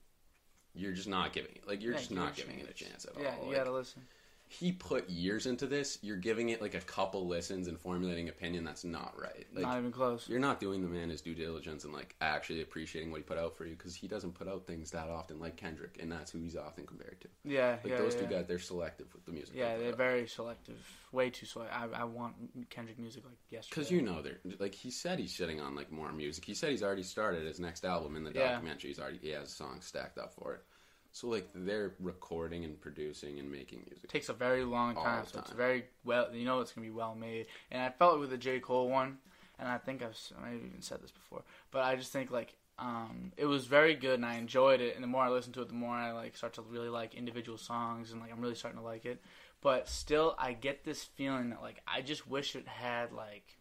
[0.75, 1.67] you're just not giving it.
[1.67, 3.05] Like, you're Yeah, just give not giving it a chance.
[3.05, 3.43] at Yeah, all.
[3.45, 4.03] you Like, gotta listen.
[4.49, 5.99] He put years into this.
[6.03, 9.47] You're giving it, like, a couple listens and formulating opinion that's not right.
[9.55, 10.29] Like, Not even close.
[10.29, 13.39] you're not doing the man his due diligence and like actually appreciating what he put
[13.39, 16.31] out for you because he doesn't put out things that often like Kendrick and that's
[16.31, 17.29] who he's often compared to.
[17.45, 18.21] Yeah, Like yeah, those yeah.
[18.23, 19.55] two guys, they're selective with the music.
[19.57, 19.99] Yeah, they they're out.
[19.99, 20.77] very selective.
[21.13, 21.93] Way too selective.
[21.95, 22.35] I, I want
[22.71, 23.75] Kendrick music like yesterday.
[23.81, 26.45] Because you know they're like he said he's sitting on like more music.
[26.45, 28.53] He said he's already started his next album in the Yeah.
[28.53, 28.91] documentary.
[28.91, 30.63] He's already he has songs stacked up for it.
[31.19, 34.05] So like they're recording and producing and making music.
[34.05, 36.29] It takes a very long time, so it's very well.
[36.33, 37.47] You know, it's gonna be well made.
[37.73, 39.19] And I felt it with the J Cole one,
[39.59, 42.55] and I think I've I might even said this before, but I just think like
[42.79, 44.95] um, it was very good, and I enjoyed it.
[44.95, 47.17] And the more I listen to it, the more I like start to really like
[47.17, 49.21] individual songs, and like I'm really starting to like it.
[49.61, 53.58] But still, I get this feeling that like I just wish it had like.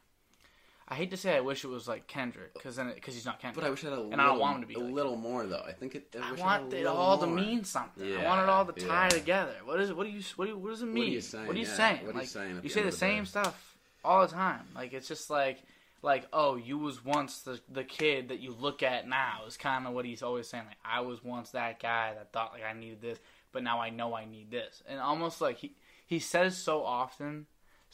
[0.90, 3.40] I hate to say I wish it was like Kendrick because then because he's not
[3.40, 3.62] Kendrick.
[3.62, 4.80] But I wish it had a And little, I don't want him to be a
[4.80, 5.64] like little more though.
[5.68, 6.16] I think it.
[6.22, 8.18] I, I want it, it had a little all to mean something.
[8.18, 9.10] I want it all to tie yeah.
[9.10, 9.56] together.
[9.66, 9.98] What is it?
[9.98, 10.22] What do you?
[10.38, 11.04] What do you, What does it mean?
[11.04, 11.48] are you saying?
[11.48, 12.06] What are you Yeah, saying?
[12.06, 14.62] what are you saying you say the the same stuff all the time.
[14.76, 15.62] Like it's just like
[16.02, 19.88] like oh you was once the the kid that you look at now is kind
[19.88, 20.66] of what he's always saying.
[20.68, 23.20] Like I was once that guy that thought like I needed this,
[23.52, 24.82] but now I know I need this.
[24.88, 27.48] And almost like he he says so often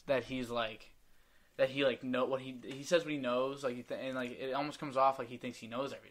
[0.06, 0.90] that he's like
[1.56, 4.14] that he like know what he he says what he knows like he th- and
[4.14, 6.10] like it almost comes off like he thinks he knows everything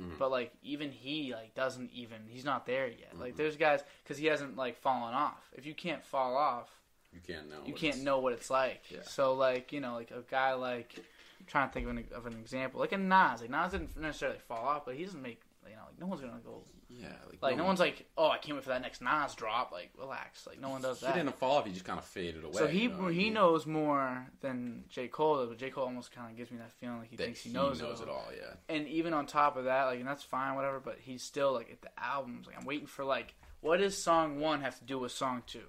[0.00, 0.18] Mhm.
[0.18, 3.36] but like even he like doesn't even he's not there yet like Mhm.
[3.36, 6.70] there's guys because he hasn't like fallen off if you can't fall off
[7.12, 7.62] You can't know.
[7.66, 9.02] you can't know what it's like Yeah.
[9.02, 10.94] so like you know like a guy like
[11.40, 13.94] I'm trying to think of an, of an example like a Nas like Nas didn't
[14.00, 17.08] necessarily fall off but he doesn't make you know like no one's gonna go Yeah,
[17.28, 19.90] like, like no one's like oh I can't wait for that next Nas drop like
[19.98, 21.14] relax like no one does that.
[21.14, 21.66] He didn't fall off.
[21.66, 22.54] He just kind of faded away.
[22.54, 23.34] so he you know he mean?
[23.34, 26.98] knows more than J Cole, but J Cole almost kind of gives me that feeling
[26.98, 27.92] like he that thinks he knows, it, all.
[27.92, 28.28] it all.
[28.34, 28.74] Yeah.
[28.74, 30.80] And even on top of that, like, and that's fine, whatever.
[30.80, 32.46] But he's still like at the albums.
[32.46, 35.60] Like I'm waiting for like, what does song one have to do with song 2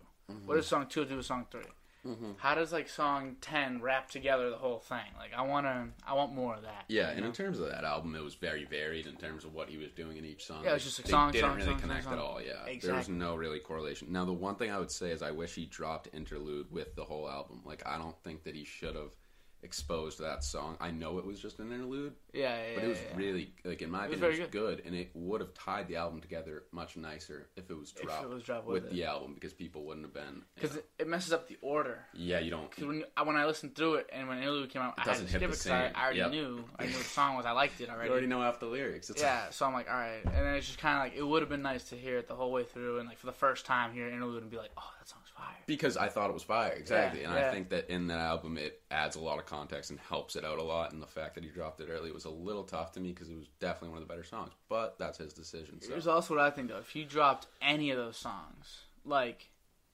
[0.46, 0.70] What does mm-hmm.
[0.70, 1.62] song two do with song 3
[2.06, 2.36] Mhm.
[2.38, 5.06] How does like song ten wrap together the whole thing?
[5.18, 6.86] Like I wanna, I want more of that.
[6.90, 7.28] Yeah, and know?
[7.28, 9.92] in terms of that album, it was very varied in terms of what he was
[9.92, 10.64] doing in each song.
[10.64, 12.42] Yeah, it was just like they song, didn't song, really song, connect at all.
[12.42, 14.12] Yeah, there was no really correlation.
[14.12, 17.06] Now, the one thing I would say is I wish he dropped interlude with the
[17.06, 17.62] whole album.
[17.66, 19.16] Like, I don't think that he should have
[19.64, 20.78] exposed to that song.
[20.80, 23.82] I know it was just an interlude, yeah, yeah, but it was yeah, really like
[23.82, 24.82] in my It was opinion, it was good.
[24.86, 28.06] and it would have tied the album together much nicer if it was If it
[28.08, 30.44] dropped was dropped with with the album because people wouldn't have been.
[30.56, 32.00] because it, messes up the order.
[32.14, 32.70] yeah, you don't.
[32.70, 35.18] Because when, I- when I listened through it and when Interlude came out, I had
[35.18, 35.92] to skip it because I.
[35.96, 36.32] I already Yep.
[36.32, 37.46] knew I knew the song was.
[37.46, 38.08] I liked it already.
[38.08, 39.10] You already know half the lyrics.
[39.10, 41.24] It's Yeah, so I'm like, all right, and then it's just kind of like it
[41.24, 43.32] would have been nice to hear it the whole way through, and like for the
[43.32, 45.64] first time hear interlude and be like, oh, that song's fire.
[45.66, 47.22] because I thought it was fire, exactly.
[47.22, 47.48] Yeah, and yeah.
[47.48, 50.44] I think that in that album, it adds a lot of context and helps it
[50.44, 50.92] out a lot.
[50.92, 53.30] And the fact that he dropped it early was a little tough to me because
[53.30, 54.52] it was definitely one of the better songs.
[54.70, 55.82] But that's his decision.
[55.82, 55.90] So.
[55.90, 59.50] Here's also what I think though: if you dropped any of those songs like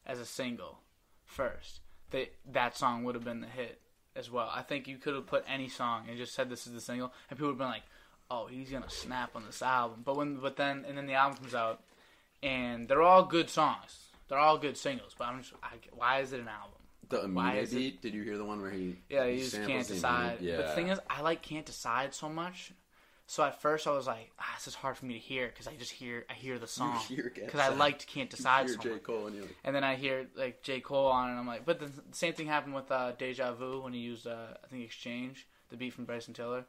[0.06, 0.80] as a single
[1.26, 1.82] first,
[2.12, 3.82] that that song would have been the hit
[4.16, 4.52] as well.
[4.54, 7.14] I think you could have put any song and just said this is the single,
[7.30, 7.84] and people would have been like,
[8.30, 11.38] "Oh, he's gonna snap on this album." But when, but then, and then the album
[11.38, 11.84] comes out,
[12.42, 14.09] and they're all good songs.
[14.30, 15.16] They're all good singles.
[15.18, 16.76] But I'm just, I, why is it an album?
[17.10, 18.96] The Why is it- Did you hear the one where he?
[19.10, 20.38] Yeah, he you just can't decide.
[20.42, 20.58] Yeah.
[20.58, 22.72] But the thing is, I like can't decide so much.
[23.26, 25.68] So at first I was like, ah, this is hard for me to hear because
[25.68, 28.82] I just hear I hear the song because I liked can't you decide hear so
[28.82, 29.04] J much.
[29.04, 31.64] Cole and like, And then I hear like J Cole on, it and I'm like,
[31.64, 34.68] but the, the same thing happened with uh, Deja Vu when he used uh, I
[34.68, 36.66] think Exchange, the beat from Bryson Tiller.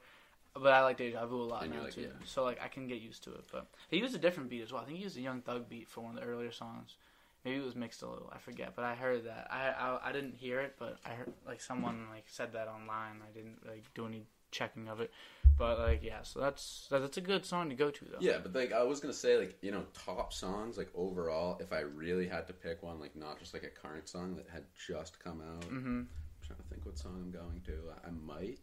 [0.52, 2.12] But I like Deja Vu a lot And now like too, it.
[2.26, 3.44] so like I can get used to it.
[3.50, 4.82] But he used a different beat as well.
[4.82, 6.96] I think he used a Young Thug beat for one of the earlier songs.
[7.44, 8.30] Maybe it was mixed a little.
[8.34, 9.48] I forget, but I heard that.
[9.50, 13.22] I I, I didn't hear it, but I heard like someone like said that online.
[13.26, 15.10] I didn't like do any checking of it,
[15.56, 16.22] but like yeah.
[16.22, 18.18] So that's that's a good song to go to though.
[18.20, 21.58] Yeah, but like I was gonna say, like you know, top songs like overall.
[21.60, 24.46] If I really had to pick one, like not just like a current song that
[24.52, 25.64] had just come out.
[25.64, 26.08] hmm I'm
[26.46, 27.72] trying to think what song I'm going to.
[28.04, 28.58] I, I might.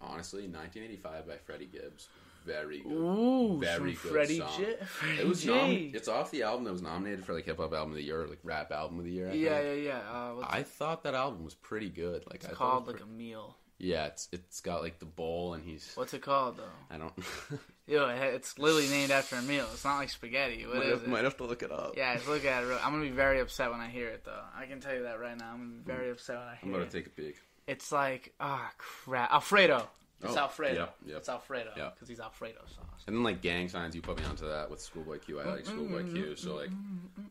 [0.00, 2.08] Honestly, 1985 by Freddie Gibbs,
[2.44, 2.92] very good.
[2.92, 4.50] Ooh, Very good Freddie song.
[4.58, 4.76] J.
[4.84, 5.48] Freddie It was J.
[5.50, 8.02] nom- It's off the album that was nominated for like hip hop album of the
[8.04, 9.28] year, or like rap album of the year.
[9.30, 9.84] I yeah, think.
[9.84, 10.10] yeah, yeah.
[10.40, 12.24] Uh, I thought that album was pretty good.
[12.26, 13.56] Like It's I called like a meal.
[13.78, 16.94] yeah, it's it's got like the bowl and he's What's it called though?
[16.94, 17.12] I don't
[17.86, 19.66] Yo, it's literally named after a meal.
[19.72, 20.64] It's not like spaghetti.
[20.66, 21.08] What might, is have, it?
[21.08, 21.94] might have to look it up.
[21.96, 22.66] Yeah, look at it.
[22.66, 24.40] real- I'm gonna be very upset when I hear it though.
[24.58, 25.50] I can tell you that right now.
[25.52, 26.64] I'm gonna be very upset when I hear it.
[26.66, 26.90] I'm gonna it.
[26.90, 27.36] take a peek.
[27.66, 29.86] It's like ah crap, Alfredo.
[30.24, 30.74] It's Oh, Alfredo.
[30.80, 31.16] yep, yep.
[31.18, 31.94] It's Alfredo Yep.
[31.94, 33.04] because he's Alfredo sauce.
[33.06, 35.40] And then like gang signs, you put me onto that with Schoolboy Q.
[35.40, 36.34] I like Schoolboy Q.
[36.36, 36.70] So like,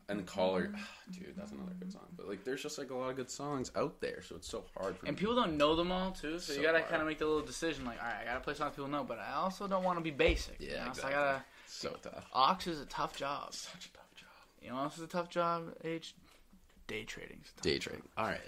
[0.09, 0.71] and Caller,
[1.11, 2.07] dude, that's another good song.
[2.15, 4.63] But like, there's just like a lot of good songs out there, so it's so
[4.77, 5.19] hard for And me.
[5.19, 7.41] people don't know them all too, so, So you gotta kind of make the little
[7.45, 7.85] decision.
[7.85, 10.03] Like, all right, I gotta play songs people know, but I also don't want to
[10.03, 10.59] be basic.
[10.61, 10.93] you Yeah, know?
[10.93, 11.13] So I exactly.
[11.13, 11.43] gotta.
[11.67, 12.25] so tough.
[12.33, 13.53] Aux is a tough job.
[13.53, 14.27] Such a tough job.
[14.61, 15.73] You know, what else is a tough job.
[15.83, 16.13] H.
[16.85, 17.39] Day trading.
[17.61, 18.03] Day trading.
[18.17, 18.41] All right,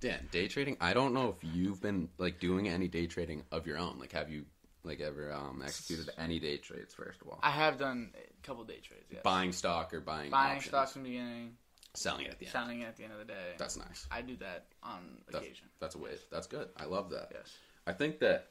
[0.00, 0.28] Dan.
[0.30, 0.76] Day trading.
[0.80, 3.98] I don't know if you've been like doing any day trading of your own.
[3.98, 4.44] Like, have you
[4.84, 6.94] like ever um, executed any day trades?
[6.94, 9.06] First of all, I have done a couple day trades.
[9.10, 9.22] Yes.
[9.22, 10.68] buying stock or buying Buying options.
[10.70, 11.56] stocks in the beginning,
[11.94, 12.52] selling it at the end.
[12.52, 13.54] selling it at the end of the day.
[13.58, 14.06] That's nice.
[14.10, 15.66] I do that on That's, occasion.
[15.80, 16.20] that's a wave.
[16.30, 16.68] That's good.
[16.76, 17.32] I love that.
[17.34, 17.56] Yes.
[17.86, 18.48] I think that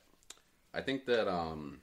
[0.73, 1.79] I think that um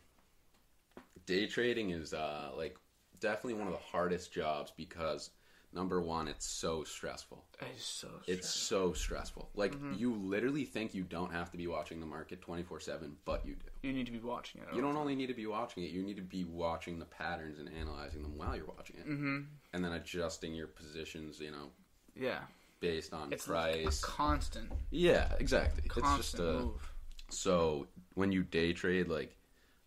[1.26, 2.76] day trading is uh like
[3.20, 5.30] definitely one of the hardest jobs because
[5.74, 7.44] number one it's so stressful.
[7.60, 8.08] It's so.
[8.26, 9.50] It's so stressful.
[9.54, 13.54] Like you literally think you don't have to be watching the market 24/7, but you
[13.54, 13.88] do.
[13.88, 14.74] You need to be watching it.
[14.74, 17.58] You don't only need to be watching it, you need to be watching the patterns
[17.58, 19.06] and analyzing them while you're watching it.
[19.08, 19.40] Mm-hmm.
[19.72, 21.70] And then adjusting your positions, you know,
[22.14, 22.40] Yeah.
[22.80, 24.00] based on It's price.
[24.00, 25.82] constant, yeah, exactly.
[25.84, 26.92] it's just a move.
[27.30, 29.36] So when you day trade like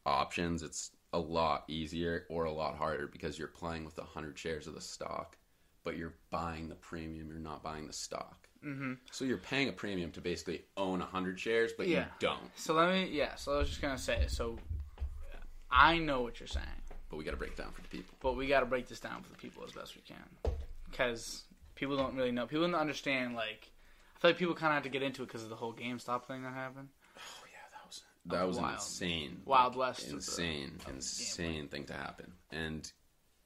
[0.05, 4.37] options, it's a lot easier or a lot harder because you're playing with a hundred
[4.37, 5.37] shares of the stock,
[5.87, 7.29] but you're buying the premium.
[7.29, 8.45] You're not buying the stock.
[8.65, 8.93] Mm-hmm.
[9.11, 12.41] So you're paying a premium to basically own hundred shares, but you don't.
[12.57, 13.07] So let me.
[13.09, 13.35] Yeah.
[13.35, 14.25] So I was just gonna say.
[14.27, 14.57] So
[15.71, 16.65] I know what you're saying,
[17.09, 18.15] But we got to break down for the people.
[18.19, 20.53] but we got to break this down for the people as best we can,
[20.91, 21.43] because
[21.75, 22.45] people don't really know.
[22.47, 23.33] People don't understand.
[23.35, 23.71] Like,
[24.15, 25.73] I feel like people kind of have to get into it because of the whole
[25.73, 26.89] GameStop thing that happened.
[27.17, 28.73] Oh yeah, that was that was Wild.
[28.75, 29.41] insane.
[29.45, 32.33] Wild Like, West the- insane, insane thing to happen.
[32.51, 32.91] And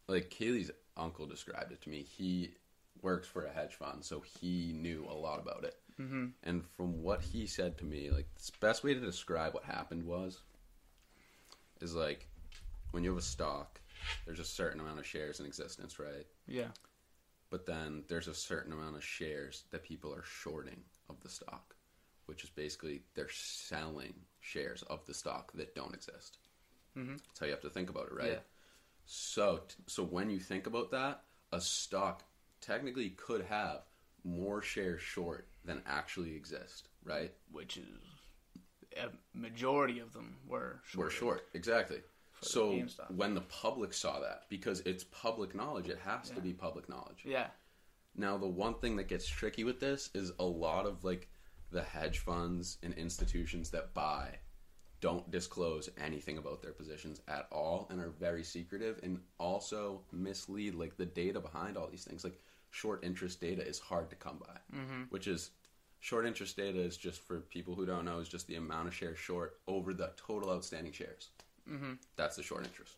[0.08, 2.04] like Kaylee's uncle described it to me.
[2.04, 2.52] He
[3.02, 5.76] works for a hedge fund, so he knew a lot about it.
[6.00, 6.28] Mm-hmm.
[6.44, 10.06] And from what he said to me, like the best way to describe what happened
[10.06, 10.42] was,
[11.82, 12.28] is like
[12.92, 13.80] when you have a stock,
[14.26, 16.26] there's a certain amount of shares in existence, right?
[16.48, 16.70] Yeah.
[17.50, 21.76] But then there's a certain amount of shares that people are shorting of the stock,
[22.26, 26.38] which is basically they're selling shares of the stock that don't exist.
[26.96, 27.22] Mhm.
[27.22, 28.32] That's how you have to think about it, right?
[28.32, 28.40] Yeah.
[29.14, 32.24] So, so when you think about that, a stock
[32.62, 33.82] technically could have
[34.24, 37.34] more shares short than actually exist, right?
[37.52, 37.84] Which is
[38.96, 41.08] a majority of them were short.
[41.08, 41.98] We're short, exactly.
[42.40, 43.12] So GameStop.
[43.14, 47.24] when the public saw that, because it's public knowledge, it has to be public knowledge.
[47.26, 47.48] Yeah.
[48.16, 51.28] Now, the one thing that gets tricky with this is a lot of like
[51.70, 54.40] the hedge funds and institutions that buy
[55.02, 60.76] don't disclose anything about their positions at all and are very secretive and also mislead
[60.76, 62.24] like the data behind all these things.
[62.24, 65.04] Like short interest data is hard to come by, Mm-hmm.
[65.10, 65.50] which is
[66.00, 68.94] short interest data is just for people who don't know is just the amount of
[68.96, 71.30] shares short over the total outstanding shares.
[71.70, 71.94] Mm-hmm.
[72.16, 72.96] That's the short interest.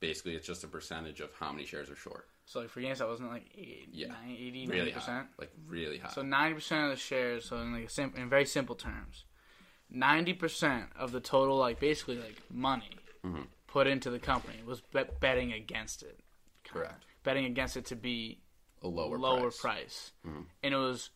[0.00, 2.28] Basically, it's just a percentage of how many shares are short.
[2.46, 4.08] So like for that wasn't like 80, Yeah.
[4.08, 4.94] 90, 80 Really 90%?
[4.96, 6.10] high, like really high.
[6.10, 7.46] So ninety percent of the shares.
[7.48, 9.24] So in like a sim- in very simple terms,
[9.94, 12.90] ninety percent of the total, like basically like money
[13.24, 13.46] Mhm.
[13.66, 16.20] put into the company was bet- betting against it.
[16.64, 17.04] Correct.
[17.22, 18.40] Betting against it to be
[18.82, 19.60] a lower, lower price.
[19.60, 20.46] price, Mhm.
[20.62, 21.10] and it was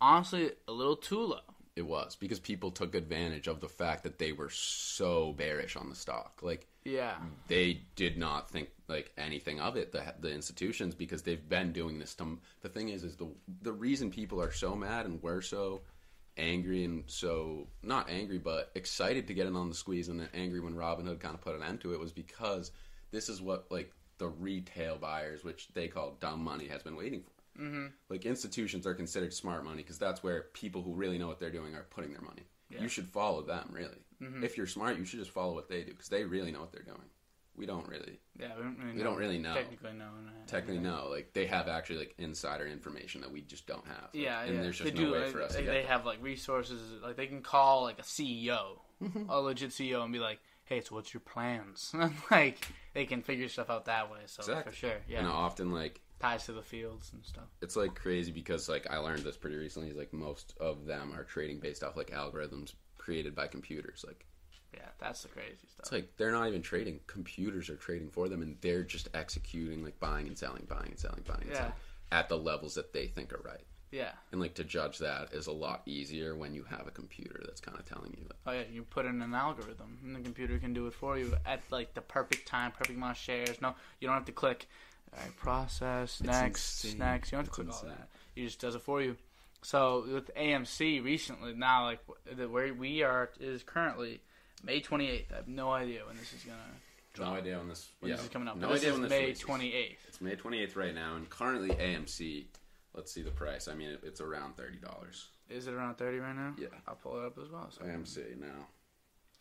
[0.00, 1.40] honestly a little too low.
[1.76, 5.88] It was because people took advantage of the fact that they were so bearish on
[5.88, 6.40] the stock.
[6.42, 7.18] Like Yeah.
[7.48, 9.90] they did not think like anything of it.
[9.92, 12.14] The the institutions because they've been doing this.
[12.16, 13.28] To, the thing is, is the
[13.62, 15.82] the reason people are so mad and we're so
[16.36, 20.28] angry and so not angry but excited to get in on the squeeze and then
[20.34, 22.72] angry when Robinhood kind of put an end to it was because
[23.12, 27.22] this is what like the retail buyers, which they call dumb money, has been waiting
[27.22, 27.62] for.
[27.62, 27.86] Mm-hmm.
[28.08, 31.50] Like institutions are considered smart money because that's where people who really know what they're
[31.50, 32.42] doing are putting their money.
[32.70, 34.02] You should follow them, really.
[34.42, 36.72] If you're smart, you should just follow what they do because they really know what
[36.72, 37.08] they're doing.
[37.56, 39.04] We don't really Yeah, we don't really know.
[39.04, 39.54] Don't really know.
[39.54, 40.10] Technically know.
[40.24, 40.32] no.
[40.46, 41.06] technically know.
[41.10, 44.08] Like they have actually like insider information that we just don't have.
[44.12, 44.62] Yeah, and yeah.
[44.62, 45.12] there's just they no do.
[45.12, 46.80] way like, for us they, they have like resources.
[47.02, 49.28] Like they can call like a CEO, Mm-hmm.
[49.28, 51.94] a legit CEO, and be like, "Hey, so what's your plans?"
[52.30, 54.20] like they can figure stuff out that way.
[54.26, 54.72] So Exactly.
[54.72, 57.44] for sure, yeah, And often like ties to the fields and stuff.
[57.60, 59.90] it's like crazy because like I learned this pretty recently.
[59.90, 64.04] Is like most of them are trading based off like algorithms created by computers.
[64.06, 64.24] Like
[64.76, 65.80] Yeah, that's the crazy stuff.
[65.80, 67.00] it's like they're not even trading.
[67.06, 70.98] Computers are trading for them, and they're just executing like buying and selling, buying and
[70.98, 71.56] selling, buying and Yeah.
[71.58, 71.72] selling
[72.12, 73.64] at the levels that they think are right.
[73.90, 74.10] yeah.
[74.32, 77.60] And like to judge that is a lot easier when you have a computer that's
[77.60, 78.36] kind of telling you that.
[78.46, 81.34] Oh yeah, you put in an algorithm, and the computer can do it for you
[81.46, 83.60] at like the perfect time, perfect amount of shares.
[83.60, 84.66] No, you don't have to click.
[85.12, 86.98] All right, process next, insane.
[86.98, 87.30] next.
[87.32, 88.08] You don't have to It's click all that.
[88.34, 89.16] It just does it for you.
[89.62, 92.00] So with AMC recently, now like
[92.36, 94.20] the where we are is currently
[94.64, 95.32] May 28th.
[95.32, 97.30] I have no idea when this is gonna.
[97.30, 97.88] No idea when this.
[98.00, 98.56] When yeah, this is coming up.
[98.56, 99.44] No But idea when this May releases.
[99.44, 99.96] 28th.
[100.08, 102.46] It's May 28th right now, and currently AMC.
[102.94, 103.68] Let's see the price.
[103.68, 105.28] I mean, it, it's around thirty dollars.
[105.50, 106.54] Is it around 30 right now?
[106.58, 106.68] Yeah.
[106.88, 107.68] I'll pull it up as well.
[107.70, 108.66] So AMC now.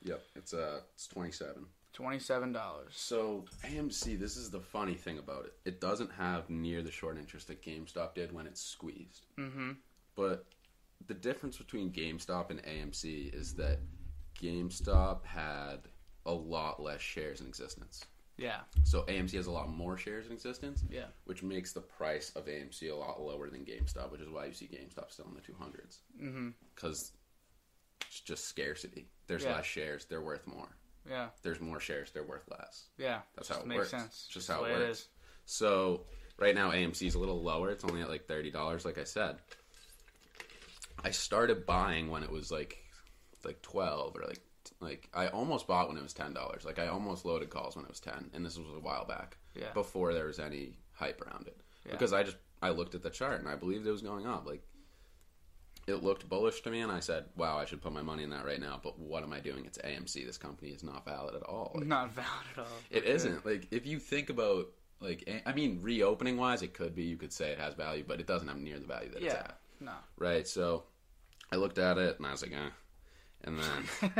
[0.03, 1.65] Yep, it's uh, it's 27.
[1.93, 2.51] 27.
[2.51, 2.91] dollars.
[2.93, 5.53] So AMC, this is the funny thing about it.
[5.63, 9.27] It doesn't have near the short interest that GameStop did when it's squeezed.
[9.39, 9.71] Mm-hmm.
[10.15, 10.45] But
[11.07, 13.79] the difference between GameStop and AMC is that
[14.43, 15.79] GameStop had
[16.25, 18.05] a lot less shares in existence.
[18.37, 18.61] Yeah.
[18.83, 20.83] So AMC has a lot more shares in existence.
[20.89, 21.05] Yeah.
[21.25, 24.53] which makes the price of AMC a lot lower than GameStop, which is why you
[24.53, 25.99] see GameStop still in the 200s.
[26.21, 26.49] Mm-hmm.
[26.75, 27.11] Because
[28.07, 29.07] it's just scarcity.
[29.27, 29.55] There's Yeah.
[29.55, 30.69] less shares, they're worth more.
[31.09, 31.27] Yeah.
[31.43, 32.85] There's more shares, they're worth less.
[32.97, 33.19] Yeah.
[33.35, 33.89] That's how it makes works.
[33.91, 34.27] sense.
[34.31, 34.99] Just how it works.
[34.99, 35.07] is.
[35.45, 36.05] So
[36.37, 37.69] right now AMC is a little lower.
[37.71, 39.37] It's only at like thirty dollars, like I said.
[41.03, 42.77] I started buying when it was like
[43.45, 44.41] like twelve or like
[44.79, 46.65] like I almost bought when it was ten dollars.
[46.65, 49.37] Like I almost loaded calls when it was ten, and this was a while back.
[49.55, 49.71] Yeah.
[49.73, 51.59] Before there was any hype around it.
[51.85, 51.91] Yeah.
[51.91, 54.45] Because I just I looked at the chart and I believed it was going up.
[54.47, 54.63] Like
[55.85, 58.29] it looked bullish to me and I said, Wow, I should put my money in
[58.29, 59.65] that right now, but what am I doing?
[59.65, 60.25] It's AMC.
[60.25, 61.73] This company is not valid at all.
[61.75, 62.67] Like, Not valid at all.
[62.89, 63.45] it isn't.
[63.45, 64.67] Like if you think about
[65.01, 68.21] like I mean reopening wise it could be you could say it has value, but
[68.21, 69.59] it doesn't have near the value that it's at.
[69.81, 69.91] No.
[70.17, 70.47] Right?
[70.47, 70.83] So
[71.51, 72.69] I looked at it and I was like, eh.
[73.45, 74.11] And then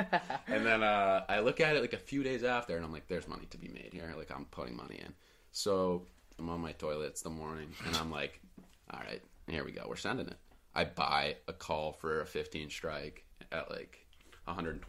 [0.48, 3.08] and then uh, I look at it like a few days after and I'm like,
[3.08, 4.14] there's money to be made here.
[4.18, 5.14] Like I'm putting money in.
[5.52, 6.08] So
[6.38, 8.42] I'm on my toilet it's the morning and I'm like,
[8.92, 9.86] all right, here we go.
[9.88, 10.38] We're sending it.
[10.76, 14.06] I buy a call for a 15 strike at like
[14.48, 14.80] $120.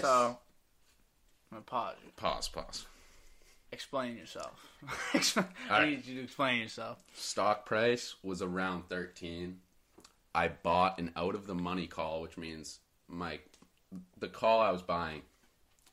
[0.00, 0.38] So,
[1.50, 1.96] I'm gonna pause.
[2.16, 2.86] pause, pause.
[3.72, 4.66] Explain yourself.
[5.14, 5.88] I right.
[5.90, 6.98] need you to explain yourself.
[7.12, 9.58] stock price was around 13
[10.32, 12.78] i bought an out of the money call which means
[13.10, 13.38] my
[14.18, 15.22] the call i was buying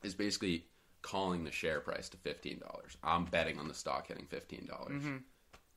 [0.03, 0.65] is basically
[1.01, 2.61] calling the share price to $15
[3.03, 5.21] i'm betting on the stock hitting $15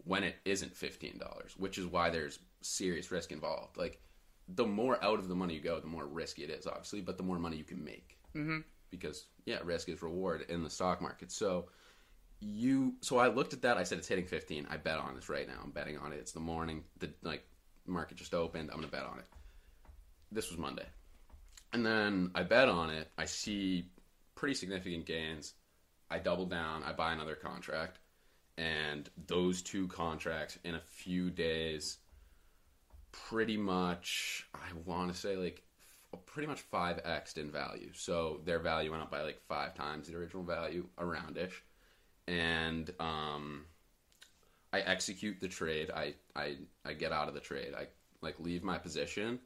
[0.05, 1.21] when it isn't $15
[1.59, 4.01] which is why there's serious risk involved like
[4.49, 7.17] the more out of the money you go the more risky it is obviously but
[7.17, 8.59] the more money you can make mm-hmm.
[8.91, 11.67] because yeah risk is reward in the stock market so
[12.41, 13.77] you so I looked at that.
[13.77, 14.67] I said it's hitting 15.
[14.71, 15.61] I bet on this right now.
[15.63, 16.17] I'm betting on it.
[16.17, 16.85] It's the morning.
[16.99, 17.45] The like
[17.87, 18.71] market just opened.
[18.71, 19.27] I'm gonna bet on it.
[20.33, 20.87] This was Monday,
[21.73, 23.09] and then I bet on it.
[23.19, 23.91] I see
[24.35, 25.55] pretty significant gains.
[26.11, 26.83] I double down.
[26.83, 27.99] I buy another contract,
[28.59, 31.99] and those two contracts in a few days,
[33.13, 34.49] pretty much.
[34.55, 35.63] I want to say like
[36.27, 37.91] pretty much five xed in value.
[37.95, 41.53] So their value went up by like five times the original value, aroundish
[42.31, 43.65] and um,
[44.73, 45.91] I execute the trade.
[45.91, 47.75] I, I I get out of the trade.
[47.77, 47.89] I
[48.23, 49.41] like leave my position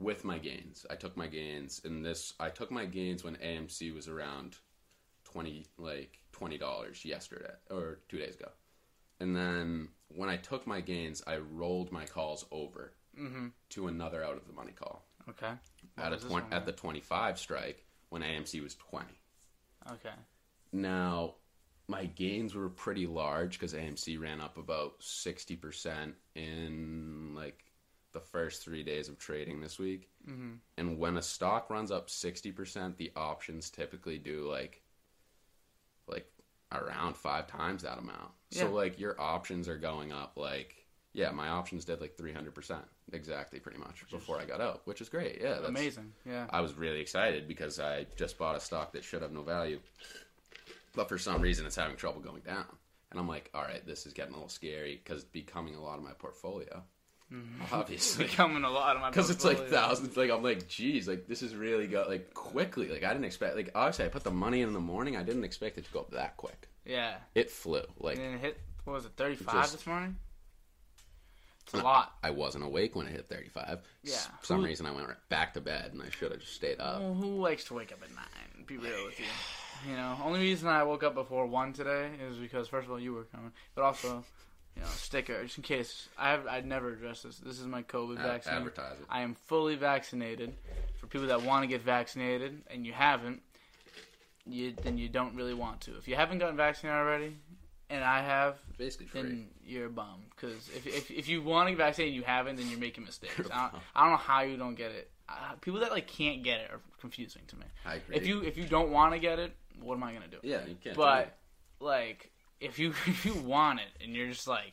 [0.00, 0.86] with my gains.
[0.90, 2.34] I took my gains in this.
[2.40, 4.56] I took my gains when AMC was around
[5.24, 8.48] twenty like twenty dollars yesterday or two days ago,
[9.20, 13.48] and then when I took my gains, I rolled my calls over mm-hmm.
[13.70, 15.52] to another out of the money call Okay.
[15.94, 19.20] What at a twen- at the twenty five strike when AMC was twenty.
[19.90, 20.14] Okay.
[20.72, 21.34] Now,
[21.88, 27.64] my gains were pretty large because AMC ran up about 60% in like
[28.12, 30.08] the first three days of trading this week.
[30.28, 30.54] Mm-hmm.
[30.76, 34.82] And when a stock runs up 60%, the options typically do like
[36.08, 36.30] like
[36.72, 38.32] around five times that amount.
[38.50, 38.62] Yeah.
[38.62, 40.76] So like your options are going up like
[41.12, 42.78] yeah, my options did like 300%
[43.12, 45.40] exactly pretty much before I got out, which is great.
[45.40, 46.12] Yeah, that's Amazing.
[46.24, 46.46] Yeah.
[46.50, 49.80] I was really excited because I just bought a stock that should have no value,
[50.94, 52.66] but for some reason it's having trouble going down.
[53.10, 55.82] And I'm like, all right, this is getting a little scary because it's becoming a
[55.82, 56.82] lot of my portfolio.
[57.32, 57.74] Mm-hmm.
[57.74, 60.16] Obviously, Becoming a lot of my because it's like thousands.
[60.16, 62.88] Like I'm like, geez, like this is really go like quickly.
[62.88, 63.56] Like I didn't expect.
[63.56, 65.16] Like obviously, I put the money in in the morning.
[65.16, 66.68] I didn't expect it to go up that quick.
[66.84, 67.14] Yeah.
[67.34, 67.82] It flew.
[67.98, 70.16] Like And then it hit what was it, thirty five this morning?
[71.64, 72.14] It's a lot.
[72.24, 73.78] I wasn't awake when it hit 35.
[74.02, 74.16] Yeah.
[74.40, 76.54] For some Who- reason, I went right back to bed, and I should have just
[76.54, 77.00] stayed up.
[77.00, 78.64] Well, who likes to wake up at nine?
[78.66, 79.26] Be real with you.
[79.88, 83.00] You know, only reason I woke up before one today is because first of all
[83.00, 84.22] you were coming, but also,
[84.76, 86.08] you know, sticker just in case.
[86.18, 87.38] I have I'd never addressed this.
[87.38, 88.54] This is my COVID A- vaccine.
[88.54, 89.06] advertise it.
[89.08, 90.54] I am fully vaccinated.
[91.00, 93.40] For people that want to get vaccinated and you haven't,
[94.46, 95.96] you then you don't really want to.
[95.96, 97.36] If you haven't gotten vaccinated already,
[97.88, 99.22] and I have, Basically free.
[99.22, 100.22] then you're a bum.
[100.30, 103.04] Because if, if if you want to get vaccinated and you haven't, then you're making
[103.04, 103.36] mistakes.
[103.38, 103.80] You're a I don't, bum.
[103.94, 105.10] I don't know how you don't get it.
[105.28, 107.64] Uh, people that like can't get it are confusing to me.
[107.84, 108.16] I agree.
[108.16, 110.38] If you if you don't want to get it, what am I gonna do?
[110.42, 110.94] yeah, you can't.
[110.96, 111.26] do But
[111.80, 111.84] it.
[111.84, 112.30] like,
[112.60, 114.72] if you if you want it and you're just like,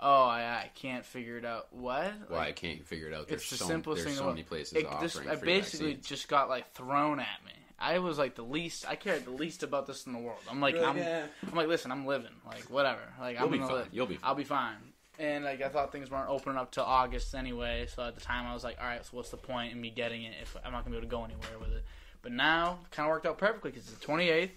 [0.00, 1.68] oh, I, I can't figure it out.
[1.72, 2.12] What?
[2.28, 3.28] why Like, I can't figure it out.
[3.28, 4.24] There's it's the so, simplest there's thing.
[4.24, 6.06] so many places it, offering this, I basically vaccines.
[6.06, 7.52] just got like thrown at me.
[7.80, 8.86] I was like the least.
[8.88, 10.40] I cared the least about this in the world.
[10.50, 12.32] I'm like, You're I'm, "Eh." I'm like, listen, I'm living.
[12.44, 13.00] Like whatever.
[13.20, 13.78] Like You'll I'm be gonna fine.
[13.78, 13.88] live.
[13.92, 14.28] You'll be fine.
[14.28, 14.76] I'll be fine.
[15.20, 17.86] And like I thought things weren't opening up till August anyway.
[17.92, 19.90] So at the time I was like, all right, so what's the point in me
[19.90, 21.84] getting it if I'm not gonna be able to go anywhere with it?
[22.22, 24.50] But now, kind of worked out perfectly because it's the 28th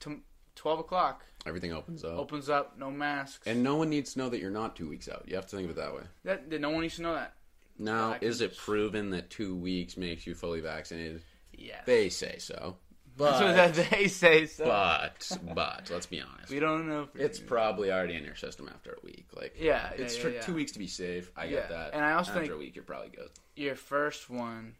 [0.00, 0.20] to
[0.56, 1.24] 12 o'clock.
[1.46, 2.12] Everything opens up.
[2.18, 3.46] Opens up, no masks.
[3.46, 5.24] And no one needs to know that you're not two weeks out.
[5.26, 6.02] You have to think of it that way.
[6.24, 7.34] that, that no one needs to know that.
[7.78, 11.22] Now, is it proven that two weeks makes you fully vaccinated?
[11.52, 11.82] Yes.
[11.84, 12.76] They say so.
[13.16, 14.46] That's what But, they say.
[14.46, 14.64] So.
[14.64, 16.50] but, but, let's be honest.
[16.50, 17.08] we don't know.
[17.14, 19.26] If It's probably already in your system after a week.
[19.34, 20.40] Like, Yeah, it's yeah, for yeah.
[20.42, 21.30] two weeks to be safe.
[21.36, 21.92] I get that.
[21.92, 23.30] and I also after think- a week, you're probably good.
[23.56, 24.76] your first one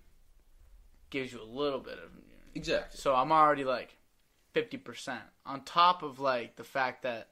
[1.10, 2.28] gives you a little bit of immunity.
[2.54, 2.98] Exactly.
[3.00, 3.96] So I'm already like
[4.52, 7.28] fifty percent on top of like the fact that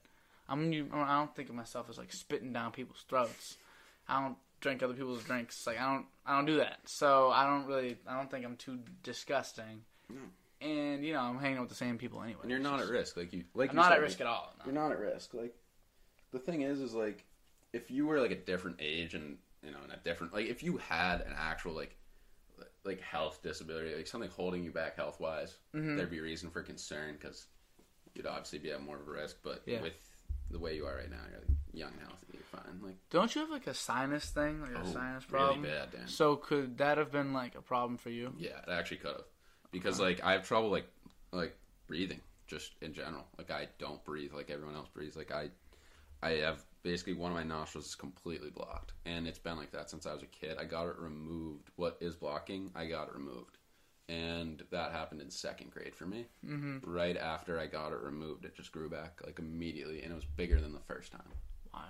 [0.49, 0.73] I'm.
[0.93, 3.57] I don't think of myself as like spitting down people's throats.
[4.09, 5.67] I don't drink other people's drinks.
[5.67, 6.07] Like I don't.
[6.27, 6.79] I don't do that.
[6.85, 7.97] So I don't really.
[8.07, 9.83] I don't think I'm too disgusting.
[10.61, 12.41] And you know I'm hanging out with the same people anyway.
[12.43, 13.17] And you're not at risk.
[13.17, 14.53] Like you, like I'm you not said, at risk at all.
[14.59, 14.65] no.
[14.67, 15.35] You're not at risk.
[15.35, 15.55] Like
[16.33, 17.25] the thing is, is like
[17.73, 20.63] if you were like a different age and you know, in a different like if
[20.63, 21.97] you had an actual like
[22.85, 25.97] like health disability, like something holding you back health wise, Mhm.
[25.97, 27.47] there'd be reason for concern because
[28.15, 29.37] you'd obviously be at more of a risk.
[29.43, 29.83] But Yeah.
[29.83, 29.95] with
[30.51, 32.81] the way you are right now, you're like young and healthy, you're fine.
[32.83, 35.63] Like Don't you have like a sinus thing, like a oh, sinus really problem?
[35.63, 36.09] bad, Dan.
[36.09, 38.35] So could that have been like a problem for you?
[38.39, 39.25] Yeah, it actually could have.
[39.71, 40.87] Because like I have trouble like
[41.33, 43.29] like breathing just in general.
[43.39, 45.17] Like I don't breathe like everyone else breathes.
[45.17, 45.51] Like I
[46.23, 48.93] I have basically one of my nostrils is completely blocked.
[49.07, 50.57] And it's been like that since I was a kid.
[50.59, 51.71] I got it removed.
[51.77, 52.71] What is blocking?
[52.75, 53.59] I got it removed.
[54.09, 56.27] And that happened in second grade for me.
[56.45, 56.79] Mm-hmm.
[56.91, 60.25] Right after I got it removed, it just grew back like immediately and it was
[60.25, 61.23] bigger than the first time.
[61.73, 61.85] Wild.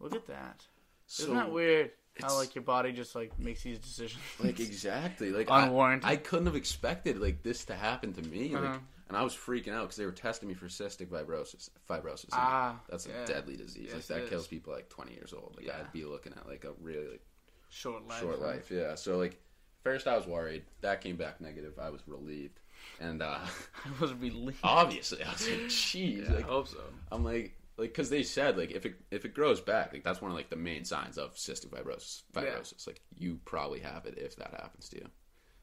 [0.00, 0.64] Look at that.
[1.06, 1.90] So Isn't that weird?
[2.20, 4.22] How like your body just like makes these decisions.
[4.38, 6.08] Like exactly, like I- Unwarranted.
[6.08, 8.78] I, couldn't have expected like this to happen to me, like, Uh-huh.
[9.08, 11.68] And I was freaking out because they were testing me for cystic fibrosis.
[11.88, 13.90] Fibrosis, ah, that's a deadly disease.
[13.92, 15.54] Yes, like that kills people like twenty years old.
[15.56, 15.76] Like Yeah.
[15.80, 17.22] I'd be looking at like a really like,
[17.68, 18.20] short life.
[18.20, 18.70] short life.
[18.70, 18.94] Yeah.
[18.94, 19.40] So like,
[19.82, 20.62] first I was worried.
[20.80, 21.78] That came back negative.
[21.78, 22.60] I was relieved,
[23.00, 23.38] and uh
[23.84, 24.58] I was relieved.
[24.62, 26.78] obviously I was like, jeez, Yeah, like I hope so.
[27.12, 27.56] I'm like.
[27.76, 30.36] Like, because they said, like, if it if it grows back, like that's one of
[30.36, 32.22] like the main signs of cystic fibrosis.
[32.32, 32.42] Yeah.
[32.42, 35.08] Fibrosis, like you probably have it if that happens to you.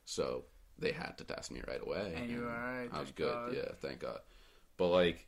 [0.04, 0.44] So
[0.82, 2.50] they had to test me right away, And you were
[2.94, 3.54] I was good, God.
[3.56, 4.20] yeah, thank God.
[4.78, 5.26] But like,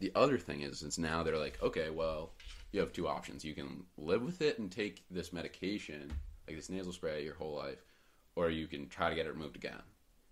[0.00, 2.32] the other thing is, is now they're like, okay, well,
[2.72, 3.44] you have two options.
[3.44, 6.12] You can live with it and take this medication,
[6.46, 7.82] like this nasal spray, your whole life,
[8.34, 9.80] or you can try to get it removed again.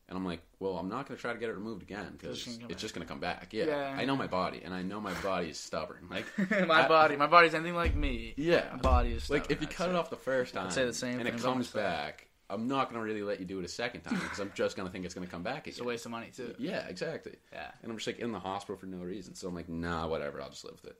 [0.06, 2.36] And I'm like, well, I'm not going to try to get it removed again because
[2.36, 3.48] It's gonna come it's just going to come back.
[3.54, 3.94] Yeah, Yeah.
[3.96, 6.08] I know my body, and I know my body is stubborn.
[6.10, 6.26] Like,
[6.68, 8.34] my I- body, my body's anything like me.
[8.36, 9.90] yeah, My body is like if you I'd cut say.
[9.90, 13.00] it off the first time, say the same and it comes back, I'm not going
[13.00, 15.04] to really let you do it a second time because I'm just going to think
[15.04, 16.54] it's going to come back It's a waste of money too.
[16.58, 17.36] Yeah, exactly.
[17.52, 17.70] Yeah.
[17.82, 19.34] And I'm just like in the hospital for no reason.
[19.34, 20.40] So I'm like, nah, whatever.
[20.42, 20.98] I'll just live with it.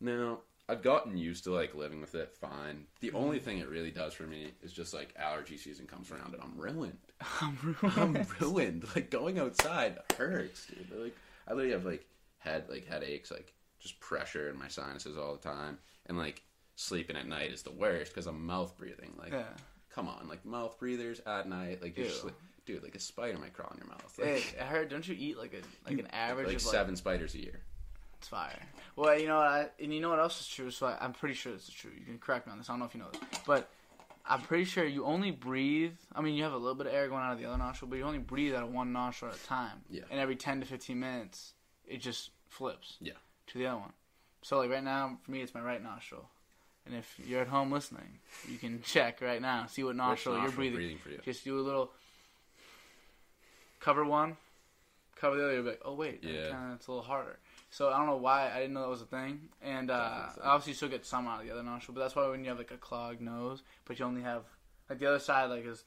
[0.00, 0.38] Now
[0.68, 2.86] I've gotten used to like living with it fine.
[3.00, 3.16] The Mm-hmm.
[3.16, 6.42] only thing it really does for me is just like allergy season comes around and
[6.42, 6.98] I'm ruined.
[7.40, 7.98] I'm ruined.
[7.98, 8.84] I'm ruined.
[8.96, 10.90] Like going outside hurts, dude.
[10.98, 11.16] Like
[11.46, 12.06] I literally have like
[12.38, 16.42] head like headaches, like just pressure in my sinuses all the time, and like
[16.74, 19.12] sleeping at night is the worst because I'm mouth breathing.
[19.18, 19.44] Like, Yeah.
[19.96, 22.12] Come on, like mouth breathers at night, like you're Ew.
[22.12, 22.34] just like,
[22.66, 24.14] dude, like a spider might crawl in your mouth.
[24.16, 24.90] Hey, Like, I heard.
[24.90, 27.60] Don't you eat like a like an average like of like seven spiders a year.
[28.18, 28.60] It's fire.
[28.94, 29.46] Well, you know what?
[29.46, 30.70] I, and you know what else is true?
[30.70, 31.90] So I, I'm pretty sure this is true.
[31.98, 32.68] You can correct me on this.
[32.68, 33.70] I don't know if you know this, but
[34.26, 35.96] I'm pretty sure you only breathe.
[36.14, 37.88] I mean, you have a little bit of air going out of the other nostril,
[37.90, 39.82] but you only breathe out of one nostril at a time.
[39.90, 40.02] Yeah.
[40.10, 41.52] And every 10 to 15 minutes,
[41.86, 42.96] it just flips.
[43.00, 43.12] Yeah.
[43.48, 43.92] To the other one.
[44.42, 46.28] So like right now, for me, it's my right nostril.
[46.86, 50.40] And if you're at home listening, you can check right now, see what Which nostril
[50.40, 50.76] you're breathing.
[50.76, 51.18] breathing for you?
[51.24, 51.90] Just do a little.
[53.80, 54.36] Cover one,
[55.16, 55.54] cover the other.
[55.54, 56.48] You'll be like, oh wait, Yeah.
[56.50, 57.38] kinda, it's a little harder.
[57.70, 60.70] So I don't know why I didn't know that was a thing, and uh, obviously
[60.70, 62.58] you still get some out of the other nostril, but that's why when you have
[62.58, 64.42] like a clogged nose, but you only have
[64.88, 65.84] like the other side like is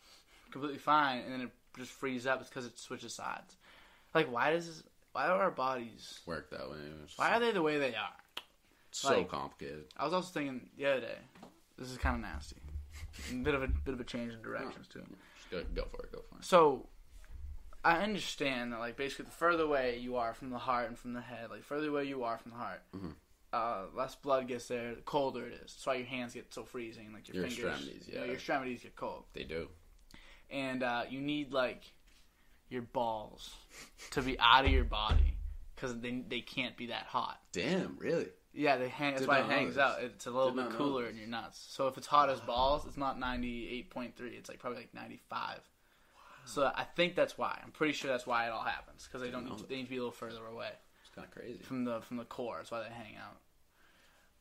[0.52, 2.42] completely fine, and then it just frees up.
[2.42, 3.56] It's because it switches sides.
[4.14, 4.84] Like why does this,
[5.14, 6.78] why are our bodies Work that way.
[7.16, 8.14] Why are they the way they are?
[8.92, 9.86] So like- complicated?
[9.98, 11.18] I was also thinking the other day,
[11.78, 12.58] this is kind of nasty,
[13.32, 15.04] a bit of a bit of a change in directions too.
[15.52, 16.12] Go, go for it.
[16.12, 16.46] Go for it.
[16.46, 16.88] So,
[17.84, 21.14] I understand that, like, basically, the further away you are from the heart and from
[21.14, 23.16] the head, like, further away you are from the heart, Mhm.
[23.54, 25.60] uh, less blood gets there, the colder it is.
[25.74, 28.26] That's why your hands get so freezing, like your, Your fingers, extremities, you know, yeah.
[28.26, 29.70] your extremities get cold, They do.
[30.52, 31.84] and uh, you need like
[32.70, 33.56] your balls
[34.12, 35.38] to be out of your body
[35.74, 37.40] because they they can't be that hot.
[37.54, 38.28] Damn, really?
[38.54, 39.12] Yeah, they hang.
[39.12, 39.84] That's Did why it not hangs this.
[39.84, 40.02] out.
[40.02, 41.12] It's a little Did bit not cooler this.
[41.14, 41.64] in your nuts.
[41.70, 44.32] So if it's hot as balls, it's not ninety eight point three.
[44.32, 45.60] It's like probably like ninety five.
[46.46, 47.60] So I think that's why.
[47.64, 49.84] I'm pretty sure that's why it all happens because they don't need to, they need
[49.84, 50.70] to be a little further away
[51.02, 51.60] It's kind of crazy.
[51.62, 52.56] from the from the core.
[52.58, 53.38] That's why they hang out.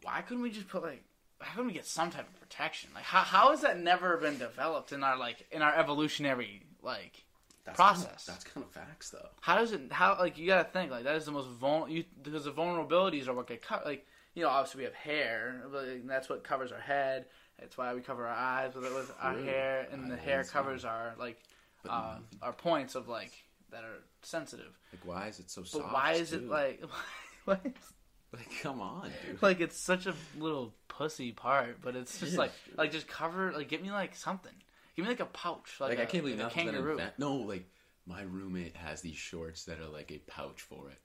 [0.03, 1.03] Why couldn't we just put like?
[1.41, 2.91] How couldn't we get some type of protection?
[2.95, 7.25] Like how how has that never been developed in our like in our evolutionary like
[7.69, 8.05] That's process?
[8.05, 9.29] Kind of, that's kind of facts, though.
[9.41, 9.91] How does it?
[9.91, 13.29] How like you gotta think like that is the most vulnerable you because the vulnerabilities
[13.29, 13.85] are what get cut.
[13.85, 17.27] Like you know, obviously we have hair, but like, that's what covers our head.
[17.59, 20.85] That's why we cover our eyes with, with our hair, and I the hair covers
[20.85, 21.41] our like
[21.89, 23.33] uh, our points of like
[23.71, 24.79] that are sensitive.
[24.93, 25.93] like, why is it so But soft?
[25.93, 26.83] why is it like
[27.47, 27.77] like
[28.33, 29.41] Like, come on, dude.
[29.43, 31.81] like it's such a little pussy part?
[31.81, 34.53] But it's just like like just cover like give me like something.
[34.99, 36.93] Give me like a pouch, like, Like, a, I can't believe like nothing's been kangaroo.
[36.95, 37.71] invent- No, like
[38.05, 40.99] my roommate has these shorts that are like a pouch for it.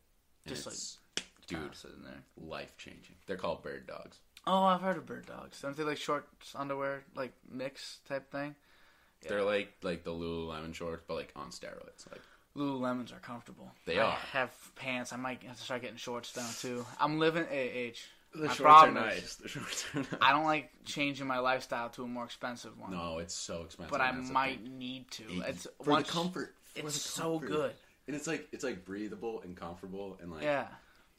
[0.48, 0.98] And Just, like, it's,
[1.48, 2.24] Kinda dude, sitting there.
[2.36, 3.16] life changing.
[3.28, 4.18] They're called bird dogs.
[4.48, 5.62] Oh, I've heard of bird dogs.
[5.62, 8.56] Don't they like shorts, underwear, like mix type thing?
[9.22, 9.30] Yeah.
[9.30, 12.10] They're like like the Lululemon shorts, but like on steroids.
[12.12, 12.22] Like
[12.58, 13.72] Lululemons are comfortable.
[13.86, 14.12] They I are.
[14.32, 15.14] have pants.
[15.14, 16.84] I might have to start getting shorts down too.
[17.00, 18.00] I'm living AH.
[18.34, 19.36] The My shorts problem are is- nice.
[19.36, 20.08] The shorts are nice.
[20.22, 22.92] I don't like changing my lifestyle to a more expensive one.
[22.92, 23.92] No, it's so expensive.
[23.92, 24.78] but I that's the might thing.
[24.80, 25.24] need to.
[25.24, 26.56] It- It's for once, the comfort.
[26.76, 27.48] for It's the so comfort.
[27.50, 27.74] good.
[28.08, 30.68] and it's like it's like breathable and comfortable and like Yeah,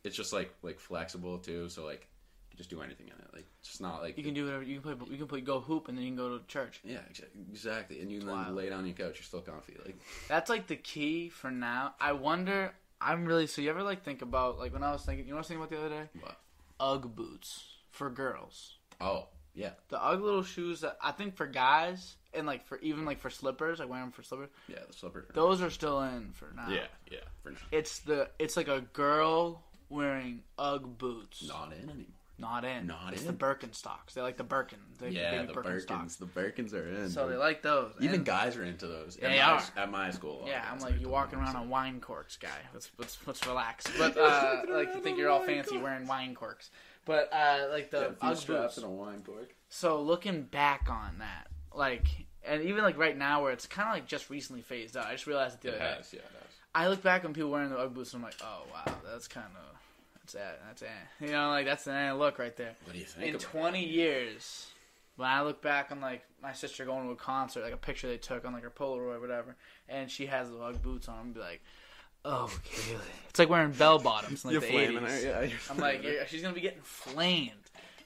[0.02, 1.68] it's just like like flexible too.
[1.68, 3.28] So like you can just do anything in it.
[3.32, 4.62] Like it's just not like you can do whatever.
[4.64, 5.10] You can play.
[5.12, 6.80] You can play go hoop, and then you can go to church.
[6.84, 8.00] yeah exa- exactly.
[8.00, 8.54] And you can wild.
[8.54, 9.14] lay down on your couch.
[9.16, 9.76] You're still comfy.
[9.84, 9.96] Like
[10.28, 11.94] That's like the key for now.
[12.00, 12.74] I wonder.
[13.00, 13.46] I'm really.
[13.46, 15.26] So you ever like think about like when I was thinking?
[15.26, 16.08] You know what I was thinking about the other day?
[16.20, 16.36] what?
[16.80, 18.74] UGG boots for girls.
[19.00, 23.04] Oh yeah The UGG little shoes that I think for guys and like for even
[23.04, 24.50] like for slippers, I wear them for slippers.
[24.68, 25.26] yeah the slipper.
[25.32, 26.68] Those are still in for now.
[26.68, 27.58] yeah yeah for now.
[27.70, 31.44] It's the it's like a girl wearing UGG boots.
[31.46, 32.06] Not in anymore.
[32.36, 32.88] Not in.
[32.88, 33.28] Not it's in.
[33.28, 34.12] the Birkenstocks.
[34.14, 34.78] They like the Birkin.
[34.98, 35.86] They yeah, baby the Birkenstocks.
[35.86, 36.18] Birkins.
[36.18, 37.08] The Birkins are in.
[37.10, 37.32] So dude.
[37.34, 37.92] they like those.
[38.00, 39.16] Even And- guys are into those.
[39.20, 39.84] Yeah, at they my, are.
[39.84, 40.32] At my school.
[40.32, 42.48] a lot of Yeah, I'm like you into walking around so- on wine corks, guy.
[42.72, 43.84] Let's let's let's relax.
[43.98, 46.70] But uh, like you think you're all fancy wearing wine corks.
[47.04, 48.76] But uh, like the a few UGG straps boots.
[48.78, 49.54] and a wine cork.
[49.68, 52.06] So looking back on that, like,
[52.44, 55.06] and even like right now where it's kind of like just recently phased out.
[55.06, 55.96] I just realized it the It other day.
[55.98, 56.50] has, yeah, it has.
[56.74, 59.28] I look back on people wearing the UGG boots and I'm like, oh wow, that's
[59.28, 59.76] kind of
[60.24, 60.88] that's it, that's it.
[61.20, 62.74] You know, like that's an eh look right there.
[62.84, 63.28] What do you think?
[63.28, 64.66] In about 20 years,
[65.16, 68.08] when I look back on like my sister going to a concert, like a picture
[68.08, 69.56] they took on like her Polaroid, or whatever,
[69.88, 71.62] and she has the UGG boots on, I'm be like,
[72.24, 73.00] oh, Kaylee.
[73.28, 75.24] It's like wearing bell bottoms in like the 80s.
[75.24, 77.52] Yeah, you're I'm like, you're, she's gonna be getting flamed.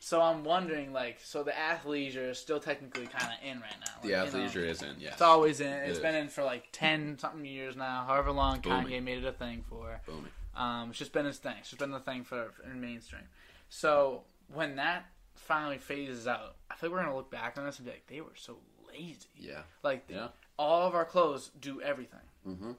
[0.01, 3.93] So I'm wondering, like, so the athleisure is still technically kind of in right now.
[3.95, 4.95] Like, the you know, athleisure is in.
[5.01, 5.15] Yes.
[5.15, 5.73] it's always in.
[5.73, 8.05] It's It been in for like ten something years now.
[8.07, 8.87] However long Booming.
[8.87, 10.01] Kanye made it a thing for.
[10.07, 10.31] booming.
[10.59, 11.55] Um, it's just been his thing.
[11.61, 13.23] It's just been the thing for, in mainstream.
[13.69, 15.07] So when that
[15.37, 18.21] finally phases out, I think we're gonna look back on this and be like, they
[18.21, 18.59] were so
[18.93, 19.29] lazy.
[19.37, 19.63] Yeah.
[19.83, 20.29] Like Yeah.
[20.59, 22.21] all of our clothes do everything.
[22.47, 22.73] Mm-hmm.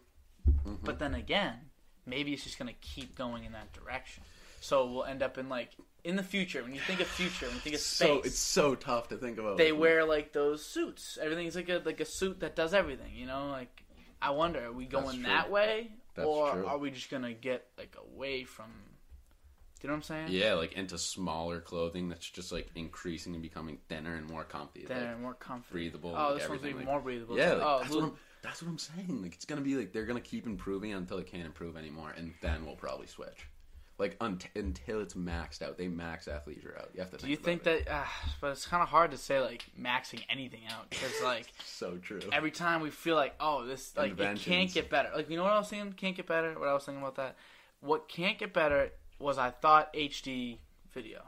[0.83, 1.55] But then again,
[2.05, 4.23] maybe it's just gonna keep going in that direction.
[4.61, 5.69] So we'll end up in like
[6.03, 6.61] in the future.
[6.63, 9.17] When you think of future, when you think of space, So it's so tough to
[9.17, 9.57] think about.
[9.57, 11.17] they wear like those suits.
[11.21, 13.13] Everything's like a like a suit that does everything.
[13.15, 13.83] You know, like
[14.21, 16.65] I wonder, are we going that way, That's or true.
[16.65, 20.27] are we just gonna get like away from Do you know what I'm saying?
[20.29, 24.81] Yeah, like into smaller clothing that's just like increasing and becoming thinner and more comfy.
[24.81, 25.79] Thinner like, and more comfortable.
[25.79, 26.15] breathable.
[26.17, 27.37] Oh, like, this one's even like- more breathable.
[27.37, 29.21] Yeah, oh, like, oh, that's, Lou- what I'm, that's what I'm saying.
[29.21, 32.33] Like it's gonna be like they're gonna keep improving until they can't improve anymore, and
[32.41, 33.47] then we'll probably switch.
[33.99, 36.89] Like unt- until it's maxed out, they max athleisure out.
[36.93, 37.17] You have to.
[37.17, 37.93] do you think, think that?
[37.93, 38.05] Uh,
[38.39, 41.47] but it's kind of hard to say like maxing anything out because like?
[41.65, 42.21] So true.
[42.31, 45.09] every time we feel like oh this like it can't get better.
[45.13, 45.93] Like you know what I was saying?
[45.97, 46.57] Can't get better.
[46.57, 47.35] What I was thinking about that.
[47.81, 50.59] What can't get better was I thought HD
[50.93, 51.23] video.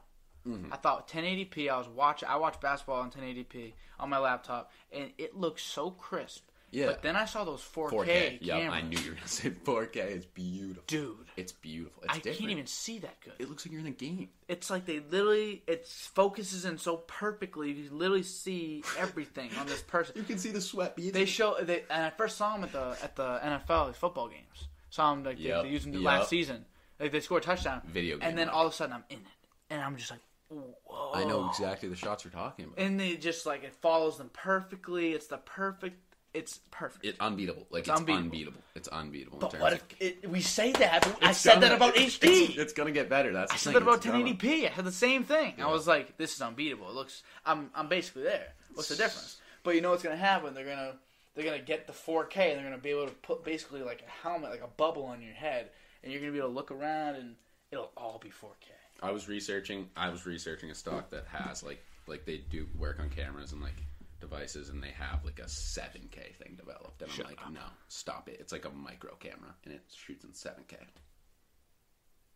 [0.48, 0.74] Mm-hmm.
[0.74, 1.70] I thought 1080p.
[1.70, 2.30] I was watching.
[2.30, 6.44] I watched basketball on 1080p on my laptop, and it looks so crisp.
[6.72, 6.88] Yeah.
[6.88, 8.38] But then I saw those 4K, 4K.
[8.42, 8.72] Yeah.
[8.72, 9.96] I knew you were gonna say 4K.
[9.98, 10.84] It's beautiful.
[10.88, 12.04] Dude, It's beautiful.
[12.04, 12.40] It's I different.
[12.40, 13.34] can't even see that good.
[13.40, 14.30] It looks like you're in a game.
[14.48, 17.72] It's like they literally it focuses in so perfectly.
[17.72, 20.14] You literally see everything on this person.
[20.18, 21.12] You can see the sweat beads.
[21.14, 24.68] They show they and I first saw them at the at the NFL football games.
[24.90, 26.04] Saw them like they- Yep, they, used them yep.
[26.04, 26.66] last season.
[27.00, 27.82] Like they scored a touchdown.
[27.86, 29.26] Video game and then all of a sudden I'm in it,
[29.70, 30.20] and I'm just like,
[30.50, 31.12] whoa.
[31.14, 32.78] I know exactly the shots you're talking about.
[32.80, 35.12] And they just like it follows them perfectly.
[35.14, 35.98] It's the perfect.
[36.34, 37.06] It's perfect.
[37.06, 37.68] It's unbeatable.
[37.72, 38.24] Like it's, unbeatable.
[38.26, 38.62] unbeatable.
[38.76, 39.40] It's unbeatable.
[39.40, 41.06] but what if it, we say that?
[41.22, 42.50] I It's said gonna- that about it's- HD.
[42.52, 43.34] It's, it's gonna get better.
[43.34, 43.74] That's I said thing.
[43.74, 44.24] that about It's gonna.
[44.24, 44.66] 1080p.
[44.66, 45.56] I had the same thing.
[45.58, 45.68] Yeah.
[45.68, 46.88] I was like, this is unbeatable.
[46.90, 47.24] It looks.
[47.46, 48.54] I'm I'm basically there.
[48.74, 49.40] What's the difference?
[49.64, 50.54] But you know what's gonna happen?
[50.54, 50.94] They're gonna
[51.36, 54.10] they're gonna get the 4K and they're gonna be able to put basically like a
[54.28, 55.70] helmet, like a bubble on your head,
[56.04, 57.36] and you're gonna be able to look around and
[57.72, 58.72] it'll all be 4K.
[59.04, 59.90] I was researching.
[59.98, 63.62] I was researching a stock that has like like they do work on cameras and
[63.62, 63.76] like
[64.22, 67.02] devices, and they have like a 7K thing developed.
[67.02, 67.54] And Shut I'm like, up.
[67.54, 68.38] no, stop it.
[68.40, 70.76] It's like a micro camera, and it shoots in 7K.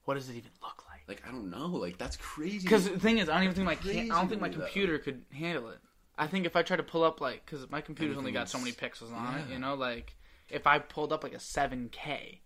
[0.03, 1.01] What does it even look like?
[1.07, 1.67] Like I don't know.
[1.67, 2.59] Like that's crazy.
[2.59, 4.55] Because the thing is, I don't even think my cam- I don't think my me,
[4.55, 4.63] though.
[4.63, 5.79] computer could handle it.
[6.17, 8.57] I think if I tried to pull up like, because my computer's only got so
[8.57, 10.15] many pixels on it, you know, like
[10.49, 12.39] if I pulled up like a 7K,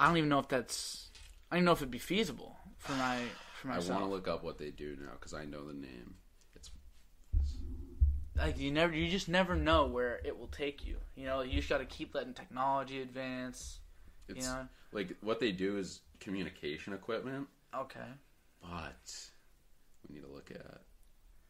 [0.00, 1.10] I don't even know if that's.
[1.50, 3.18] I don't even know if it'd be feasible for my
[3.60, 5.74] for my, I want to look up what they do now because I know the
[5.74, 6.14] name.
[8.34, 11.42] It's like you never you just never know where it will take you you know
[11.42, 13.80] you just got to keep letting technology advance
[14.28, 18.00] it's you know like what they do is communication equipment, okay
[18.62, 19.30] but
[20.08, 20.80] we need to look at.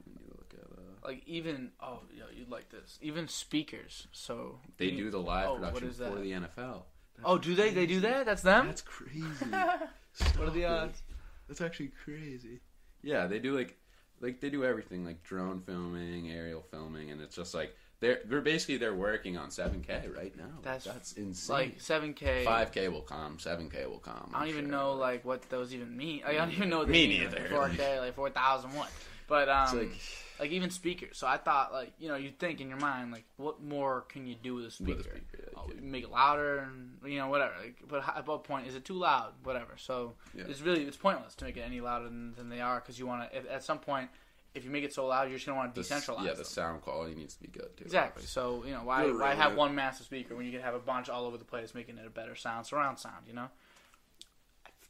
[0.06, 0.78] We need to look at.
[0.78, 5.20] Uh, like even oh yo, you'd like this even speakers so they you- do the
[5.20, 6.22] live oh, production is for that?
[6.22, 6.82] the NFL.
[7.24, 9.20] oh do they they do that that's them That's crazy.
[10.36, 11.02] what are the odds
[11.48, 12.60] That's actually crazy.
[13.02, 13.76] Yeah, they do like
[14.22, 18.40] like they do everything like drone filming, aerial filming, and it's just like they're they're
[18.40, 20.44] basically they're working on 7K right now.
[20.62, 21.54] That's, that's insane.
[21.56, 24.30] like 7k 5K will come, 7K will come.
[24.34, 24.70] i don't I'm even sure.
[24.72, 27.20] know like what those even mean like, i don't even know what they Me mean,
[27.30, 27.40] neither.
[27.56, 28.90] like 4k like 4000 what
[29.28, 30.00] but um It's like,
[30.42, 31.16] like even speakers.
[31.18, 34.26] So i thought like you know you think in your mind like what more can
[34.26, 37.18] you do with a speaker, With a speaker, yeah, oh, make it louder and you
[37.18, 39.32] know whatever like, but at what point is it too loud?
[39.44, 39.74] Whatever.
[39.76, 40.44] So Yeah.
[40.48, 43.06] it's really it's pointless to make it any louder than, than they are because you
[43.06, 44.08] want to at some point
[44.54, 46.36] if you make it so loud you're just going to want to decentralize yeah, the
[46.38, 46.44] them.
[46.44, 47.84] sound quality needs to be good too.
[47.84, 48.24] exactly.
[48.24, 50.74] so you know why You're why right, have one massive speaker when you can have
[50.74, 53.48] a bunch all over the place making it a better sound surround sound you know?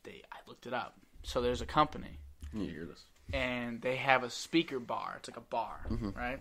[0.05, 0.95] They I looked it up.
[1.23, 2.19] So there's a company
[2.53, 3.05] You hear this?
[3.33, 6.11] And they have a speaker bar it's like a bar Mm-hmm.
[6.11, 6.41] right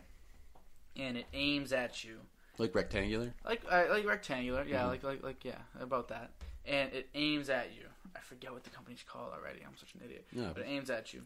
[0.97, 2.17] and it aims at you
[2.57, 3.33] Like rectangular?
[3.45, 4.89] like uh, like rectangular, yeah, Mm-hmm.
[4.89, 6.31] like like like yeah, about that.
[6.65, 7.85] And it aims at you.
[8.15, 9.61] I forget what the company's called already.
[9.65, 10.27] I'm such an idiot.
[10.31, 10.51] Yeah.
[10.53, 11.23] But it aims at you,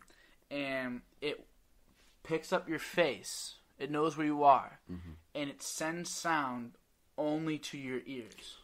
[0.51, 1.45] and it
[2.23, 3.55] picks up your face.
[3.79, 5.11] It knows where you are, Mm-hmm.
[5.33, 6.73] and it sends sound
[7.17, 8.57] only to your ears.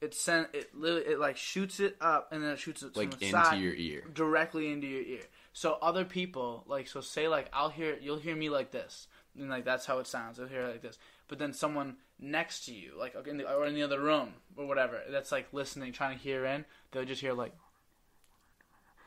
[0.00, 3.12] It send it literally it like shoots it up and then it shoots it Like
[3.20, 4.04] into side your ear.
[4.14, 5.22] directly into your ear.
[5.52, 9.50] So other people like so say like I'll hear you'll hear me like this and
[9.50, 10.38] like that's how it sounds.
[10.38, 10.96] You'll hear it like this.
[11.28, 14.66] But then someone next to you like in the, or in the other room or
[14.66, 17.52] whatever that's like listening trying to hear in they'll just hear like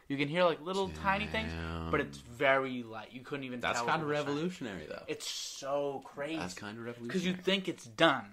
[0.08, 1.52] you can hear like little tiny things
[1.90, 3.10] but it's very light.
[3.12, 4.28] You couldn't even That's tell kind of they were saying.
[4.28, 5.04] revolutionary though.
[5.08, 6.38] It's so crazy.
[6.38, 7.08] That's kind of revolutionary.
[7.08, 8.26] because you think it's done.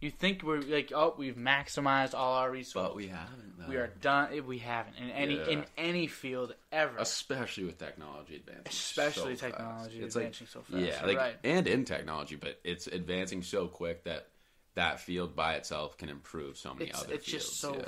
[0.00, 2.88] You think we're like oh we've maximized all our resources.
[2.88, 3.58] but we haven't.
[3.58, 3.68] Though.
[3.68, 4.28] We are done.
[4.32, 5.48] Eh, we haven't in any Yeah.
[5.48, 6.96] in any field ever.
[6.98, 8.66] especially with technology advancing.
[8.66, 10.04] Especially so technology fast.
[10.06, 11.36] It's advancing like, so fast, Yeah, like right.
[11.44, 14.28] and in technology, but it's advancing so quick that
[14.74, 17.44] that field by itself can improve so many It's other it's fields.
[17.48, 17.84] just so yeah.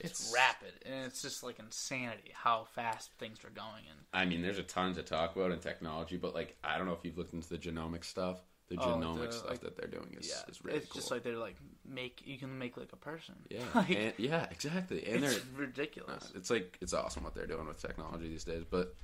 [0.00, 3.84] it's, rapid and it's just like insanity how fast things are going.
[3.88, 6.86] And I mean, there's a ton to talk about in technology, but like I don't
[6.88, 8.40] know if you've looked into the genomic stuff.
[8.68, 11.00] The Oh, genomic the, stuff like- that they're doing is, yeah, is really it's cool.
[11.00, 11.54] just like they're like
[11.88, 13.36] make you can make like a person.
[13.48, 15.06] yeah, like, and, yeah, exactly.
[15.06, 16.32] And it's they're ridiculous.
[16.34, 18.64] it's like it's awesome what they're doing with technology these days.
[18.68, 18.94] But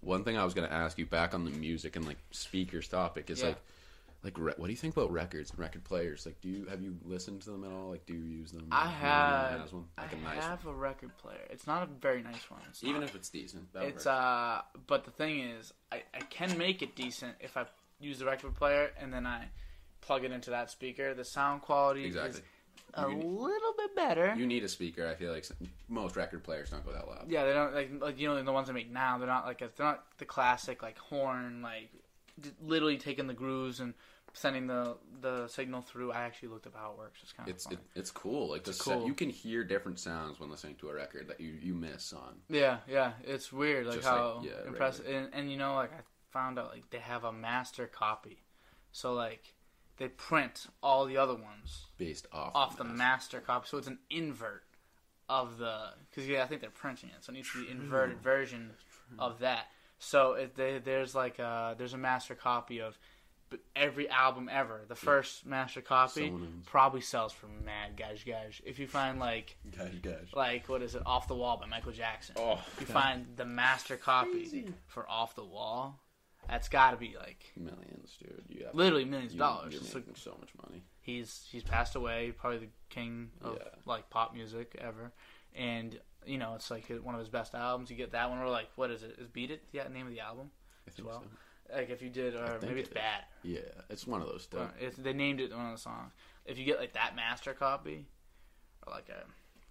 [0.00, 2.88] one thing I was going to ask you back on the music and like speakers
[2.88, 3.48] topic is Yeah.
[3.48, 3.58] like
[4.24, 6.26] like re- what do you think about records and record players?
[6.26, 7.90] Like, do you have you listened to them at all?
[7.90, 8.66] Like, do you use them?
[8.72, 9.72] I have.
[9.72, 9.84] one?
[9.96, 11.38] Like I a nice have a record player.
[11.50, 12.60] It's not a very nice one.
[12.68, 12.82] It's.
[12.82, 13.10] Even not.
[13.10, 13.68] if it's decent.
[13.76, 14.06] it's works.
[14.06, 14.62] uh.
[14.88, 17.66] But the thing is, I, I can make it decent if I
[18.00, 19.48] use the record player and then I
[20.00, 21.14] plug it into that speaker.
[21.14, 22.40] The sound quality exactly.
[22.40, 22.42] is
[22.94, 24.34] a need- little bit better.
[24.36, 25.06] You need a speaker.
[25.06, 25.46] I feel like
[25.88, 27.26] most record players don't go that loud.
[27.28, 29.18] yeah, they don't like like you know the ones I make now.
[29.18, 31.90] They're not like a, they're not the classic like horn like
[32.62, 33.94] literally taking the grooves and
[34.32, 36.12] sending the the signal through.
[36.12, 37.20] I actually looked up how it works.
[37.22, 38.50] It's kind of It's it, it's cool.
[38.50, 39.06] Like It's cool.
[39.06, 42.36] you can hear different sounds when listening to a record that you you miss on.
[42.48, 45.06] Yeah, yeah, it's weird, like Just like, how yeah, impressive.
[45.06, 46.00] And, and you know, like I
[46.36, 48.44] found out, like they have a master copy,
[48.92, 49.54] so like
[49.96, 52.98] they print all the other ones based off off the master.
[52.98, 54.64] master copy, so it's an invert
[55.28, 55.76] of the
[56.10, 58.72] because yeah, I think they're printing it, so it needs to be inverted version
[59.18, 59.66] of that.
[59.98, 62.98] So it, they, there's like a there's a master copy of
[63.74, 64.84] every album ever.
[64.88, 66.32] The first master copy
[66.66, 68.60] probably sells for mad guys, guys.
[68.64, 70.34] If you find like Gosh, gosh.
[70.34, 72.34] like what is it, Off the Wall by Michael Jackson.
[72.38, 76.00] Oh, you find the master copy for Off the Wall.
[76.48, 78.44] That's got to be like millions, dude.
[78.48, 79.72] You have literally millions of you, dollars.
[79.74, 80.84] You're It's making like- so much money.
[81.00, 83.68] he's he's passed away, probably the king of Yeah.
[83.84, 85.12] like pop music ever,
[85.54, 87.90] and you know it's like one of his best albums.
[87.90, 89.16] You get that one, or like what is it?
[89.18, 89.62] Is Beat It?
[89.72, 90.50] the name of the album.
[90.90, 91.22] Think well.
[91.22, 91.74] so.
[91.74, 93.24] Like if you did, or maybe it's it- bad.
[93.42, 94.46] Yeah, it's one of those.
[94.46, 94.70] Things.
[94.80, 96.12] It's, they named it one of the songs.
[96.44, 98.06] If you get like that master copy,
[98.86, 99.24] or like a,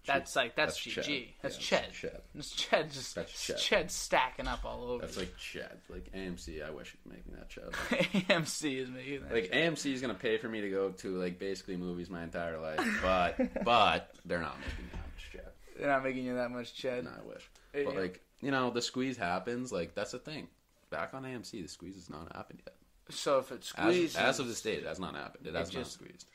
[0.06, 1.04] that's like that's, Ched.
[1.04, 1.28] GG.
[1.42, 1.90] That's Yeah, Ched.
[1.92, 2.20] Ched.
[2.34, 3.56] It's Ched just That's Ched.
[3.56, 5.02] Ched stacking up all over.
[5.02, 5.76] That's like Ched.
[5.88, 7.72] Like AMC, I wish it make me that Ched.
[8.28, 9.32] AMC is making that.
[9.32, 9.52] like shit.
[9.52, 12.80] AMC is gonna pay for me to go to like basically movies my entire life,
[13.02, 15.78] but but they're not making that much Ched.
[15.78, 17.04] They're not making you that much Ched.
[17.04, 17.50] No, I wish.
[17.74, 17.82] Yeah.
[17.86, 19.72] But like you know, the squeeze happens.
[19.72, 20.48] Like that's the thing.
[20.90, 22.74] Back on AMC, the squeeze has not happened yet.
[23.08, 25.46] So if it As, squeezes, as of this date, it has not happened.
[25.46, 26.26] It has not just- squeezed.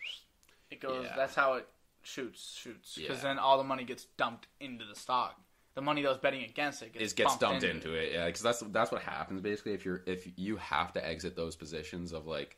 [0.70, 1.06] it goes.
[1.06, 1.16] yeah.
[1.16, 1.68] That's how it
[2.04, 2.95] shoots, shoots.
[2.95, 3.24] Because Yeah.
[3.30, 5.39] then all the money gets dumped into the stock.
[5.74, 8.12] The money that was betting against it gets, It gets dumped into it.
[8.12, 9.74] Yeah, because that's that's what happens basically.
[9.74, 12.58] If you're if you have to exit those positions of like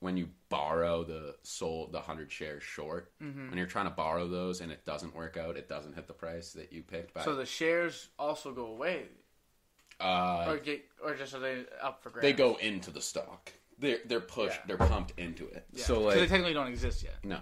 [0.00, 3.48] when you borrow the sold the hundred shares short, Mm-hmm.
[3.48, 6.12] when you're trying to borrow those and it doesn't work out, it doesn't hit the
[6.14, 7.12] price that you picked.
[7.14, 9.08] By So the shares also go away,
[10.00, 12.22] uh, or get, or just are they up for grabs?
[12.22, 13.52] they go into the stock.
[13.80, 14.60] They're they're pushed.
[14.60, 14.76] Yeah.
[14.76, 15.66] They're pumped into it.
[15.72, 15.84] Yeah.
[15.84, 17.40] So 'Cause like they technically don't exist yet, no,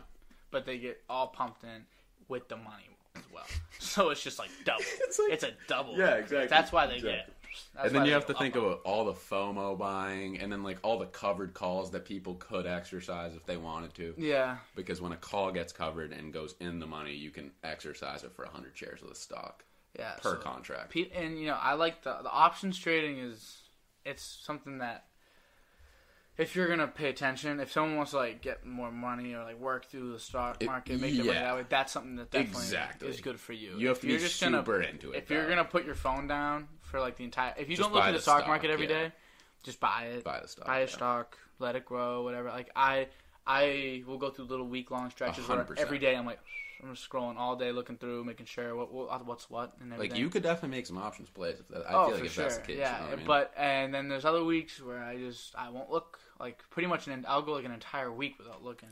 [0.56, 1.84] but they get all pumped in
[2.28, 3.44] with the money as well.
[3.78, 4.82] So it's just like double.
[5.00, 5.98] It's it's, a double.
[5.98, 6.46] Yeah, exactly.
[6.46, 7.12] That's why they Exactly.
[7.12, 7.32] get.
[7.74, 8.62] That's and then you have to think up.
[8.62, 12.66] about all the FOMO buying, and then like all the covered calls that people could
[12.66, 14.14] exercise if they wanted to.
[14.16, 18.24] Yeah, Because when a call gets covered and goes in the money, you can exercise
[18.24, 19.62] it for 100 shares of the stock
[19.98, 20.12] yeah.
[20.22, 20.90] per so- contract.
[20.90, 23.58] Pe- and you know i like the the options trading is
[24.06, 25.04] it's something that
[26.38, 29.58] if you're gonna pay attention if someone wants to like get more money or like
[29.58, 32.62] work through the stock It- market make their money that way that's something that definitely
[32.62, 33.08] Exactly.
[33.08, 35.18] is good for you You have If to be you're just super gonna, into it.
[35.18, 37.94] if you're gonna put your phone down for like the entire if you Just don't
[37.94, 39.10] look at the the stock stock, market every day, yeah.
[39.62, 40.86] just buy it buy the stock, buy a yeah.
[40.86, 43.06] stock let it grow whatever like i
[43.46, 45.78] i will go through little week long stretches where 100%.
[45.78, 46.40] every day i'm like
[46.82, 49.92] i'm just scrolling all day looking through making sure what, what uh, what's what and
[49.92, 51.58] everything like you could definitely make some options plays.
[51.60, 52.44] If that, I oh, feel like for if sure.
[52.44, 53.26] that's the case, yeah, you know I mean?
[53.26, 57.06] but and then there's other weeks where I just I won't look like pretty much
[57.08, 58.90] an I'll go like an entire week without looking.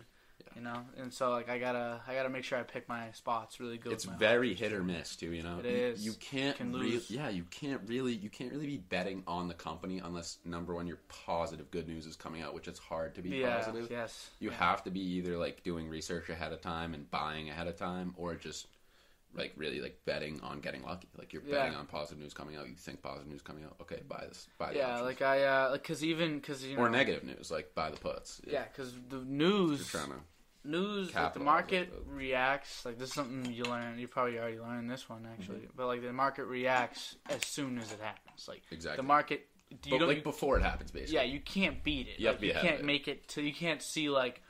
[0.56, 3.58] You know, and so like I gotta I gotta make sure I pick my spots
[3.58, 3.92] really good.
[3.92, 5.32] it's very hit or miss too.
[5.32, 6.04] You know, It You- is.
[6.06, 7.10] You, can't Can really, lose.
[7.10, 10.86] yeah, you can't really, you can't really be betting on the company unless number one,
[10.86, 13.56] your positive good news is coming out, which it's hard to be Yeah.
[13.56, 13.88] positive.
[13.90, 14.30] Yes.
[14.38, 14.56] You yeah.
[14.58, 18.14] have to be either like doing research ahead of time and buying ahead of time,
[18.16, 18.68] or just
[19.36, 21.08] like really like betting on getting lucky.
[21.18, 21.64] Like you're Yeah.
[21.64, 22.68] betting on positive news coming out.
[22.68, 23.74] You think positive news coming out.
[23.80, 24.46] Okay, buy this.
[24.58, 25.06] Buy Yeah, options.
[25.06, 27.96] like I uh like because even because you know or negative news, like buy the
[27.96, 28.40] puts.
[28.46, 30.24] Yeah, because the news You're trying to.
[30.64, 34.90] News like the market reacts like this is something you learn you probably already learned
[34.90, 35.76] this one actually Mm-hmm.
[35.76, 38.96] but like the market reacts as soon as it happens like Exactly.
[38.96, 41.14] the market you But don't like before it happens, basically.
[41.16, 42.84] yeah you can't beat it You have like, to be you can't it.
[42.84, 44.40] make it to you can't see like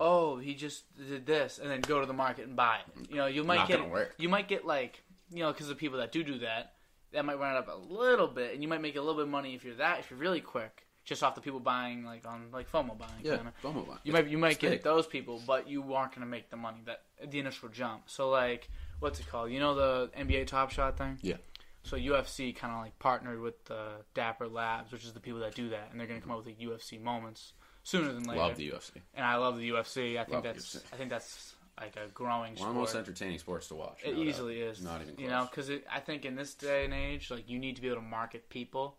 [0.00, 3.16] oh he just did this and then go to the market and buy it you
[3.16, 4.14] know you might Not get work.
[4.18, 6.72] you might get like you know because the people that do do that
[7.12, 9.22] that might run it up a little bit and you might make a little bit
[9.24, 12.26] of money if you're that if you're really quick just off the people buying like
[12.26, 13.36] on like FOMO buying Yeah.
[13.36, 13.52] kinda.
[13.62, 13.98] FOMO line.
[14.04, 14.82] You might you might It's get big.
[14.82, 18.04] those people, but you aren't gonna make the money that the initial jump.
[18.08, 18.68] So like,
[19.00, 19.50] what's it called?
[19.50, 21.18] You know the NBA Top Shot thing?
[21.22, 21.36] Yeah.
[21.82, 25.54] So UFC kind of like partnered with the Dapper Labs, which is the people that
[25.54, 27.52] do that, and they're gonna come up with like UFC moments
[27.82, 28.40] sooner than later.
[28.40, 29.02] Love the UFC.
[29.12, 30.18] and I love the UFC.
[30.18, 30.82] I think Love that's UFC.
[30.92, 33.98] I think that's like a growing One of the most entertaining sports to watch.
[34.04, 34.26] It no doubt.
[34.28, 34.80] easily is.
[34.82, 35.22] Not even close.
[35.24, 37.88] You know, because I think in this day and age, like you need to be
[37.88, 38.96] able to market people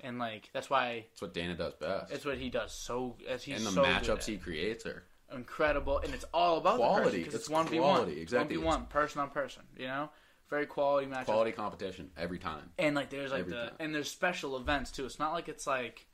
[0.00, 2.12] and like that's why That's what Dana does best.
[2.12, 2.72] it's what he does.
[2.72, 4.24] So as he's and the so good matchups at.
[4.26, 5.02] he creates are
[5.34, 7.18] incredible, and it's all about Quality.
[7.18, 8.56] because it's It's one v one, quality, exactly.
[8.56, 9.62] one v one, person on person.
[9.76, 10.10] You know,
[10.48, 11.24] very quality matchup.
[11.26, 12.70] quality competition every time.
[12.78, 13.74] And like there's like Every the time.
[13.80, 15.04] and there's special events too.
[15.04, 16.06] It's not like it's like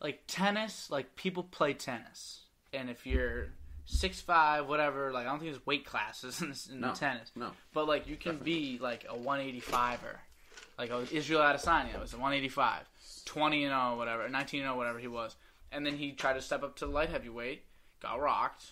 [0.00, 0.90] like tennis.
[0.90, 2.42] Like people play tennis,
[2.72, 3.48] and if you're
[3.86, 7.32] six five, whatever, like I don't think there's weight classes in, in No, tennis.
[7.34, 7.50] no.
[7.72, 10.16] But like you can be like a 185er,
[10.78, 12.82] like oh, Israel Adesanya was a 185,
[13.28, 15.36] 20 and 0, whatever, 19 and 0, whatever he was,
[15.70, 17.62] and then he tried to step up to light heavyweight,
[18.02, 18.64] got rocked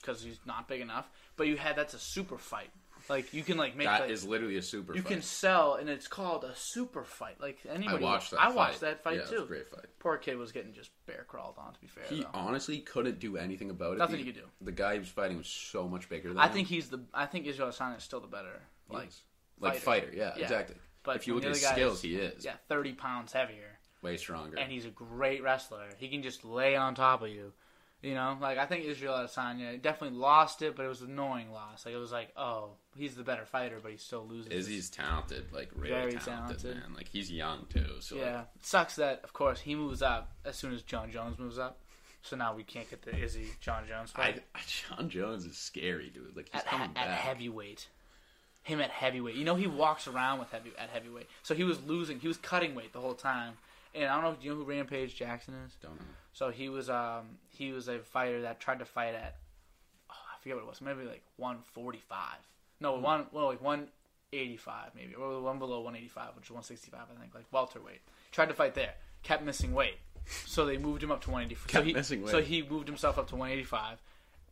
[0.00, 1.08] because he's not big enough.
[1.36, 2.70] But you had that's a super fight.
[3.08, 4.92] Like you can like make That like, is literally a super.
[4.92, 4.96] Fight.
[4.96, 5.12] You fight.
[5.12, 7.40] can sell, and it's called a super fight.
[7.40, 8.40] Like I anybody, watched that.
[8.40, 8.54] I fight.
[8.56, 9.34] watched that fight yeah, too.
[9.36, 9.86] was a great fight.
[10.00, 11.72] Poor kid was getting just bear crawled on.
[11.74, 12.28] To be fair, He though.
[12.34, 13.98] honestly couldn't do anything about it.
[13.98, 14.48] Nothing he could do.
[14.60, 16.52] The guy he was fighting was so much bigger than I him.
[16.52, 17.00] think he's the.
[17.14, 18.60] I think Israel Adesanya is still the better.
[18.90, 19.10] Like,
[19.60, 20.06] like fighter.
[20.08, 20.16] fighter.
[20.16, 20.42] Yeah, Yeah.
[20.42, 20.76] exactly.
[21.04, 24.16] but if you look at his skills, is, he is yeah, thirty pounds heavier, way
[24.16, 24.58] stronger.
[24.58, 25.88] and he's a great wrestler.
[25.98, 27.52] He can just lay on top of you.
[28.00, 31.50] You know, like I think Israel Adesanya definitely lost it, but it was an annoying
[31.50, 31.84] loss.
[31.84, 34.52] Like it was like, oh, he's the better fighter, but he still loses.
[34.52, 36.76] Izzy's talented, like really Very talented, talented.
[36.76, 36.94] man.
[36.94, 40.30] Like he's young too, so like, Yeah, it sucks that of course he moves up
[40.44, 41.80] as soon as Jon Jones moves up.
[42.22, 44.44] So now we can't get the Izzy Jon Jones fight.
[44.54, 44.60] I,
[44.96, 46.36] Jon Jones is scary, dude.
[46.36, 47.18] Like he's at, coming at back.
[47.18, 47.88] heavyweight.
[48.62, 49.34] Him at heavyweight.
[49.34, 51.26] You know he walks around with heavy at heavyweight.
[51.42, 52.20] So he was losing.
[52.20, 53.54] He was cutting weight the whole time.
[53.98, 54.30] And I don't know.
[54.38, 55.74] if you know who Rampage Jackson is?
[55.82, 56.06] Don't know.
[56.32, 59.36] So he was um he was a fighter that tried to fight at
[60.10, 60.80] oh, I forget what it was.
[60.80, 62.18] Maybe like 145.
[62.80, 63.02] No, Hmm.
[63.02, 63.60] one well like
[64.32, 68.00] 185 maybe or one below 185, which is 165 I think, like welterweight.
[68.32, 68.94] Tried to fight there.
[69.22, 69.96] Kept missing weight.
[70.46, 71.62] So they moved him up to 185.
[71.70, 72.30] so Kept he, missing weight.
[72.30, 73.98] So he moved himself up to 185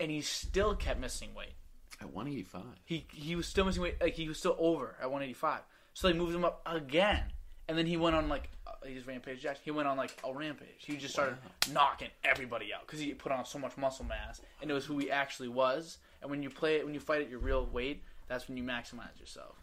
[0.00, 1.54] and he still kept missing weight.
[2.00, 2.62] At 185.
[2.84, 4.00] He he was still missing weight.
[4.00, 5.60] Like he was still over at 185.
[5.94, 7.22] So they moved him up again,
[7.68, 8.50] and then he went on like
[8.88, 9.62] he's Rampage Jackson.
[9.64, 10.68] He went on like a rampage.
[10.78, 11.36] He just started
[11.72, 14.98] knocking everybody out because he put on so much muscle mass, and it was who
[14.98, 15.98] he actually was.
[16.22, 18.62] And when you play it, when you fight at your real weight, that's when you
[18.64, 19.56] maximize yourself.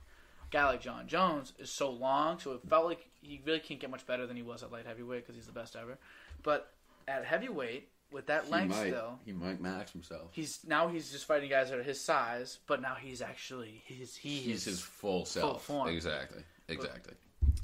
[0.47, 3.79] A guy like Jon Jones is so long, so it felt like he really can't
[3.79, 5.97] get much better than he was at light heavyweight because he's the best ever.
[6.43, 6.71] But
[7.07, 10.27] at heavyweight, with that He length might, still, he might max himself.
[10.31, 14.15] he's now he's just fighting guys that are his size, but now he's actually his
[14.15, 15.63] he He's is his full self.
[15.65, 15.87] form.
[15.89, 16.43] Exactly.
[16.69, 17.13] Exactly.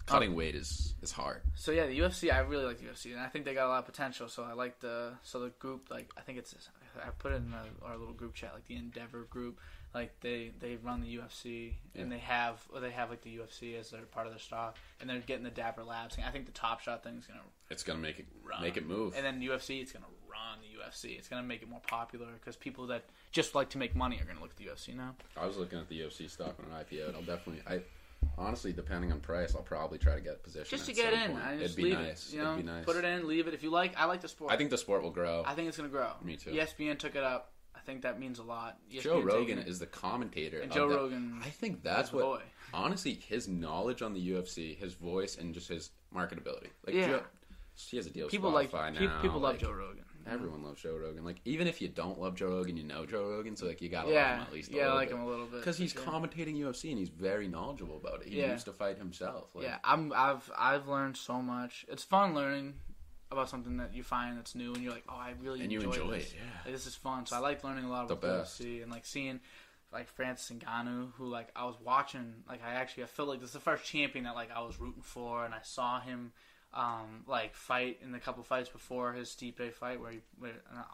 [0.06, 1.42] Cutting weight is is hard.
[1.56, 2.34] So yeah, the UFC.
[2.34, 4.28] I really like the UFC, and I think they got a lot of potential.
[4.28, 5.90] So I like the so the group.
[5.92, 6.56] Like I think it's
[6.98, 9.60] I put it in the, our little group chat, like the Endeavor group.
[9.94, 12.18] Like they they run the UFC, and Yeah.
[12.18, 15.10] they have or they have like the UFC as their part of their stock, and
[15.10, 16.18] they're getting the Dapper Labs.
[16.26, 18.86] I think the Top Shot thing is gonna It's gonna make it run, make it
[18.88, 19.14] move.
[19.16, 21.18] and then UFC, it's gonna run the UFC.
[21.18, 24.26] It's gonna make it more popular because people that just like to make money are
[24.26, 25.16] gonna look at the UFC now.
[25.38, 27.16] I was looking at the UFC stock on an IPO'd.
[27.16, 27.62] I'll definitely.
[27.68, 27.82] I
[28.40, 30.78] honestly, depending on price, I'll probably try to get a position.
[30.78, 31.44] Just to get in, point.
[31.44, 32.30] I It'd be nice.
[32.30, 32.36] it.
[32.38, 32.86] You know, It'd be nice.
[32.86, 33.54] put it in, leave it.
[33.54, 34.52] If you like, I like the sport.
[34.52, 35.44] I think the sport will grow.
[35.46, 36.12] I think it's gonna grow.
[36.24, 36.52] Me too.
[36.52, 37.52] ESPN took it up.
[37.76, 38.78] I think that means a lot.
[38.92, 40.60] E Joe Rogan is the commentator.
[40.60, 40.96] And Joe that.
[40.96, 42.22] Rogan I think that's what.
[42.24, 42.42] boy.
[42.74, 46.68] Honestly, his knowledge on the UFC, his voice, and just his marketability.
[46.86, 47.08] Like Yeah.
[47.08, 47.22] Joe,
[47.76, 48.28] he has a deal.
[48.28, 49.22] people like Spotify pe- now.
[49.22, 50.04] people love like, Joe Rogan.
[50.32, 51.24] Everyone loves Joe Rogan.
[51.26, 53.90] Like even if you don't love Joe Rogan, you know Joe Rogan, so like you
[53.90, 54.72] gotta love him at least.
[54.72, 55.18] A yeah, I like bit.
[55.18, 56.02] him a little bit because he's sure.
[56.04, 58.28] commentating UFC and he's very knowledgeable about it.
[58.30, 58.52] He Yeah.
[58.54, 59.54] used to fight himself.
[59.56, 60.14] Like, yeah, I'm.
[60.16, 61.86] I've I've learned so much.
[61.90, 62.76] It's fun learning
[63.32, 65.80] about something that you find that's new, and you're like, oh, I really And you
[65.82, 66.32] enjoy, enjoy this.
[66.32, 66.62] it, yeah.
[66.66, 67.26] Like, this is fun.
[67.28, 68.60] So I like learning a lot about the best.
[68.62, 69.40] UFC and like seeing
[69.94, 72.34] like Francis Ngannou, who like I was watching.
[72.48, 74.80] Like I actually I felt like this is the first champion that like I was
[74.80, 76.32] rooting for, and I saw him.
[76.72, 80.20] Um, like fight in the couple fights before his Stipe fight, where he,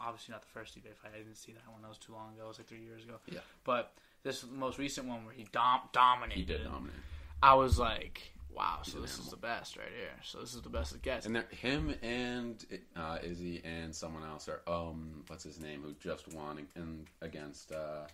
[0.00, 1.12] obviously not the first Stipe fight.
[1.14, 2.44] I didn't see that one; that was too long ago.
[2.44, 3.16] It was like three years ago.
[3.30, 3.40] Yeah.
[3.64, 6.38] But this most recent one where he dom- dominated.
[6.38, 6.96] he did dominate.
[7.42, 10.14] I was like, wow, so this is the best right here.
[10.24, 11.26] So this is the best it gets.
[11.26, 12.64] And there, him and
[12.96, 17.72] uh, Izzy and someone else are um what's his name who just won in, against
[17.72, 18.06] uh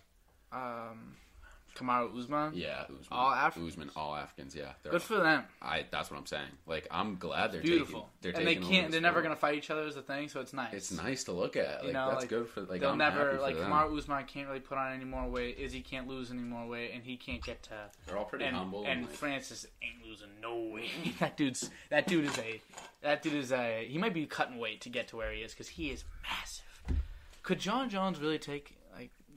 [0.51, 1.15] um,
[1.75, 2.51] Kamaru Usman.
[2.53, 5.43] yeah Usman All Af- Usman all Africans yeah Good for them.
[5.61, 8.09] I that's what I'm saying like I'm glad they're Beautiful.
[8.21, 8.91] taking they're and they can't.
[8.91, 10.29] They're never gonna fight each other as a thing.
[10.29, 10.73] So it's nice.
[10.73, 12.97] it's nice to look at like You know, that's like, good for like They'll I'm
[12.97, 13.71] never like them.
[13.71, 15.57] Kamaru Usman can't really put on any more weight.
[15.59, 17.75] Izzy can't lose any more weight, and he can't get to.
[18.05, 20.91] they're all pretty And, humble and like, Francis ain't losing no weight.
[21.19, 22.61] that dude's that dude is a
[23.01, 25.51] that dude is a he might be cutting weight to get to where he is
[25.53, 26.63] because he is massive.
[27.41, 28.75] Could Jon Jones really take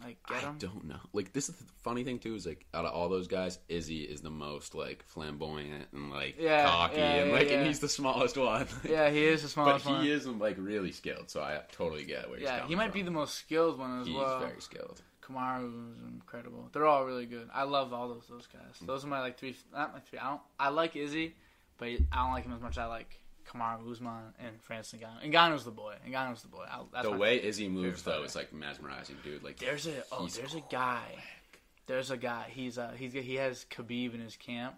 [0.03, 0.57] like get I him?
[0.59, 0.99] don't know.
[1.13, 4.03] Like this is the funny thing too is like out of all those guys, Izzy
[4.03, 7.81] is the most like flamboyant and like Yeah, cocky yeah, and yeah, like and he's
[7.81, 8.67] the smallest one.
[8.89, 9.95] Yeah, he is the but smallest one.
[9.97, 12.91] But he is like really skilled, so I totally get where he's Yeah, he might
[12.91, 13.01] from.
[13.01, 14.39] be the most skilled one as He's well.
[14.41, 15.03] He's very skilled.
[15.23, 16.69] Kamaru is incredible.
[16.73, 17.49] They're all really good.
[17.53, 18.77] I love all those those guys.
[18.83, 18.87] Mm.
[18.87, 19.57] Those are my like three.
[19.73, 20.19] Not my three.
[20.21, 20.41] I don't.
[20.61, 21.35] I like Izzy,
[21.79, 25.33] but I don't like him as much as I like Kamaru Usman and Francis Ngannou.
[25.33, 25.95] Ngannou's the boy.
[26.09, 26.65] Ngannou's the boy.
[26.71, 29.43] I, that's the way Izzy moves though is like mesmerizing, dude.
[29.43, 31.05] Like There's a oh, there's a guy.
[31.87, 32.47] There's a guy.
[32.51, 34.75] He's uh he's he has Khabib in his camp.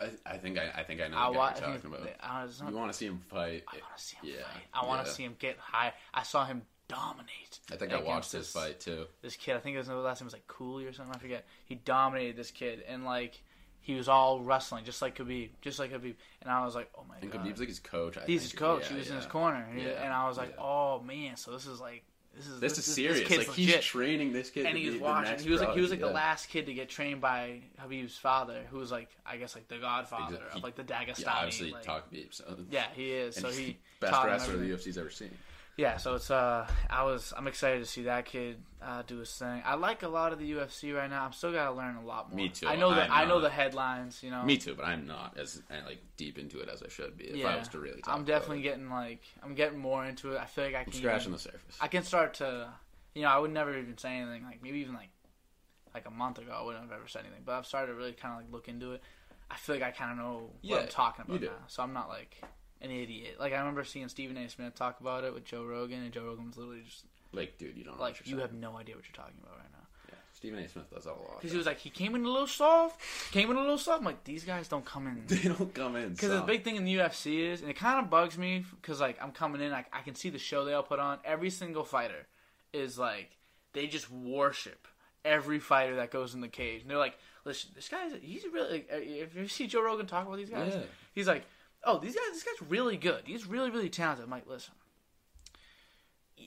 [0.00, 2.08] I, I think I, I think I know I guy you're talking about.
[2.20, 3.64] I, You want to see him fight?
[3.68, 4.62] I want to see him Yeah, fight.
[4.72, 5.14] I want to yeah.
[5.14, 5.92] see him get high.
[6.14, 7.60] I saw him dominate.
[7.70, 9.06] I think I watched this fight too.
[9.22, 11.14] This kid, I think his last name was like Cooley or something.
[11.14, 11.44] I forget.
[11.66, 13.42] He dominated this kid, and like
[13.82, 16.14] he was all wrestling, just like Khabib, just like Khabib.
[16.40, 17.42] And I was like, oh my And god.
[17.44, 18.16] Khabib's like his coach.
[18.16, 18.52] I He's think.
[18.52, 18.82] his coach.
[18.84, 19.30] Yeah, he was in his yeah.
[19.30, 20.62] corner, He- Yeah, and I was like, yeah.
[20.64, 22.04] "Oh man!" So this is like
[22.34, 23.28] this is This is serious.
[23.28, 24.64] kid's like he's training this kid.
[24.64, 25.38] and he was watching.
[25.38, 28.16] He was like he was like pro, the last kid to get trained by Khabib's
[28.16, 30.58] father, who was like I guess like the godfather Exactly.
[30.58, 31.20] of like the Dagestani.
[31.24, 32.32] Yeah, obviously like- talk Khabib.
[32.32, 33.36] So yeah, he is.
[33.36, 34.70] and So he best wrestler the.
[34.70, 35.36] UFC's ever seen.
[35.76, 39.32] Yeah, so it's uh, I was I'm excited to see that kid uh, do his
[39.32, 39.62] thing.
[39.64, 41.24] I like a lot of the UFC right now.
[41.24, 42.36] I'm still gotta learn a lot more.
[42.36, 42.66] Me too.
[42.68, 44.22] I know that I'm know the headlines.
[44.22, 46.88] You know, Me too, but I'm not as uh, like deep into it as I
[46.88, 47.24] should be.
[47.24, 48.62] If Yeah, I was to really, talk I'm about definitely it.
[48.64, 50.40] getting like I'm getting more into it.
[50.40, 51.78] I feel like I I'm can scratching the surface.
[51.80, 52.68] I can start to,
[53.14, 54.44] you know, I would never even say anything.
[54.44, 55.08] Like maybe even like,
[55.94, 57.42] like a month ago, I wouldn't have ever said anything.
[57.44, 59.02] But I've started to really kind of like look into it.
[59.50, 61.92] I feel like I kind of know Yeah, what I'm talking about now, so I'm
[61.92, 62.42] not like
[62.82, 63.36] an idiot.
[63.40, 64.48] Like I remember seeing Stephen A.
[64.48, 67.76] Smith talk about it with Joe Rogan, and Joe Rogan was literally just Like, dude,
[67.76, 69.78] you don't know like, "You you're have no idea what you're talking about right now."
[70.08, 70.14] Yeah.
[70.32, 70.68] Stephen A.
[70.68, 71.36] Smith does that a lot.
[71.36, 74.00] Because he was like, he came in a little soft, came in a little soft.
[74.00, 75.22] I'm like, these guys don't come in.
[75.26, 76.10] they don't come in.
[76.10, 79.00] Because the big thing in the UFC is, and it kind of bugs me, because
[79.00, 81.18] like I'm coming in, I, I can see the show they all put on.
[81.24, 82.26] Every single fighter
[82.72, 83.30] is like,
[83.72, 84.86] they just worship
[85.24, 86.82] every fighter that goes in the cage.
[86.82, 88.72] And they're like, listen, this guy's he's really.
[88.72, 90.82] Like, if you see Joe Rogan talk about these guys, Yeah.
[91.14, 91.44] he's like,
[91.84, 93.22] oh, these guys, this guy's really good.
[93.24, 94.24] He's really, really talented.
[94.24, 94.74] I'm like, listen.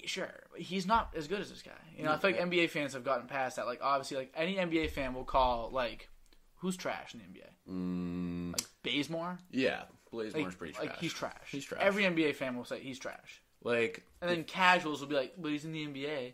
[0.06, 1.72] Sure, but he's not as good as this guy.
[1.98, 3.66] You know, I feel like NBA fans have gotten past that.
[3.66, 6.10] Like, obviously, like any NBA fan will call like,
[6.58, 7.48] who's trash in the NBA?
[7.72, 9.84] Mm, Like Bazemore, yeah,
[10.14, 10.86] Bazemore's like, pretty trash.
[10.86, 11.48] like he's trash.
[11.50, 11.82] He's trash.
[11.82, 15.52] Every NBA fan will say he's trash, like and then casuals will be like, "But
[15.52, 16.34] he's in the NBA."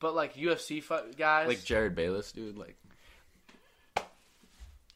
[0.00, 2.58] But like UFC fight guys, like Jerryd Bayless, dude.
[2.58, 2.76] Like,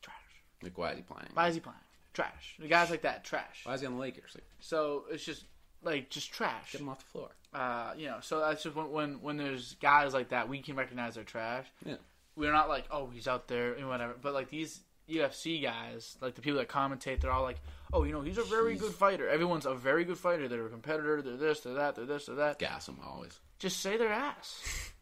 [0.03, 0.16] trash.
[0.62, 1.29] like why is he playing?
[1.33, 1.79] Why is he playing?
[2.19, 2.57] Trash.
[2.59, 3.61] The guys like that, trash.
[3.64, 4.33] Why is he on the Lakers?
[4.35, 5.45] Like, So it's just
[5.83, 6.73] like just trash.
[6.73, 7.29] get him off the floor.
[7.55, 10.75] Uh, you know, so that's just when, when when there's guys like that, we can
[10.75, 11.66] recognize they're trash.
[11.87, 11.95] Yeah.
[12.35, 14.14] We're not like, oh, he's out there and whatever.
[14.21, 17.61] But like these UFC guys, like the people that commentate, they're all like,
[17.93, 19.29] oh, you know, he's a very He's- good fighter.
[19.29, 20.49] Everyone's a very good fighter.
[20.49, 21.23] They're a competitor.
[21.23, 21.61] They're this.
[21.61, 21.95] They're that.
[21.95, 22.27] They're this.
[22.27, 22.59] They're that.
[22.59, 23.39] Gas him always.
[23.61, 24.61] just say their ass.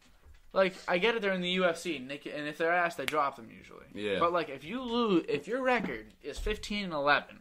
[0.53, 3.05] Like I get it, they're in the UFC, and, they and if they're asked, they
[3.05, 3.85] drop them usually.
[3.93, 4.19] Yeah.
[4.19, 7.39] But like if you lose, if your record is fifteen and eleven,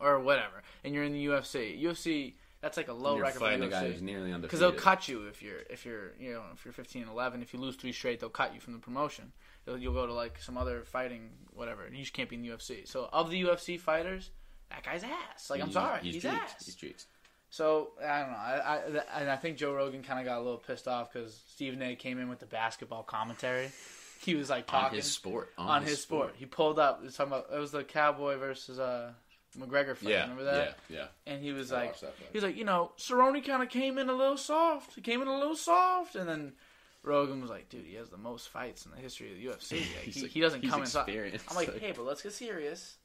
[0.00, 3.44] or whatever, and you're in the UFC, UFC that's like a low you're record for
[3.44, 4.42] fighting the guy who's nearly undefeated.
[4.42, 7.42] Because they'll cut you if you're if you're you know if you're 15 and 11.
[7.42, 9.32] If you lose three straight, they'll cut you from the promotion.
[9.66, 11.86] You'll, you'll go to like some other fighting whatever.
[11.92, 12.88] You just can't be in the UFC.
[12.88, 14.30] So of the UFC fighters,
[14.70, 15.50] that guy's ass.
[15.50, 16.34] Like I'm He's- sorry, he's, he's, cheats.
[16.34, 16.64] ass.
[16.64, 17.06] He's cheats.
[17.54, 18.36] So I don't know.
[18.36, 18.80] I,
[19.16, 21.80] I and I think Joe Rogan kind of got a little pissed off because Stephen
[21.82, 21.94] A.
[21.94, 23.70] came in with the basketball commentary.
[24.20, 25.52] He was like talking On talking his sport.
[25.56, 26.34] On, on his sport.
[26.36, 26.98] He pulled up.
[26.98, 29.12] He was talking about it was the Cowboy versus uh
[29.56, 30.08] McGregor fight.
[30.10, 30.22] Yeah.
[30.22, 30.78] Remember that?
[30.88, 30.96] Yeah.
[30.98, 31.32] Yeah.
[31.32, 32.26] And he was I like, watched that fight.
[32.32, 34.96] he was like, you know, Cerrone kind of came in a little soft.
[34.96, 36.54] He came in a little soft, and then
[37.04, 39.72] Rogan was like, dude, he has the most fights in the history of the UFC.
[39.94, 41.08] Like, he, like- he doesn't come in soft.
[41.08, 42.96] I'm like, Like- hey, but let's get serious.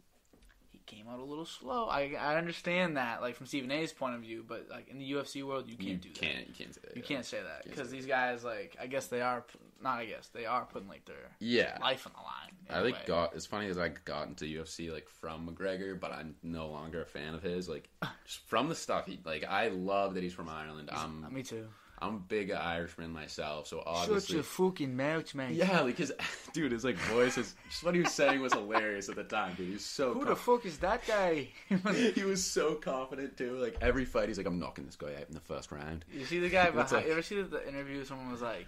[0.90, 1.86] Came out a little slow.
[1.86, 5.12] I I understand that, like from Stephen A's point of view, but like in the
[5.12, 6.20] UFC world, you can't you do that.
[6.20, 6.48] can't.
[6.48, 6.96] You can't say that.
[6.96, 7.08] You yeah.
[7.08, 9.46] can't say that because these guys, like, I guess they are
[9.84, 10.00] not.
[10.00, 11.78] I guess they are putting like their Yeah.
[11.80, 12.56] life on the line.
[12.68, 16.12] in I like got as funny as I got into UFC like from McGregor, but
[16.12, 17.70] I'm no longer a fan of his.
[17.70, 17.88] Like
[18.26, 20.90] just from the stuff he like, I love that he's from Ireland.
[20.92, 21.68] I'm uh, Me too.
[22.02, 24.38] I'm a big Irishman myself, so obviously.
[24.38, 25.54] Such a fucking mouth, man.
[25.54, 26.12] yeah, because
[26.54, 29.54] dude, his like voice is just what he was saying was hilarious at the time,
[29.56, 29.68] dude.
[29.68, 31.50] He was so Who the fuck is that guy?
[32.16, 33.58] he was so confident too.
[33.58, 36.26] Like every fight, he's like, "I'm knocking this guy out in the first round." You
[36.26, 36.92] see the guy behind.
[36.92, 38.04] like- you ever see the, interview?
[38.06, 38.68] Someone was like,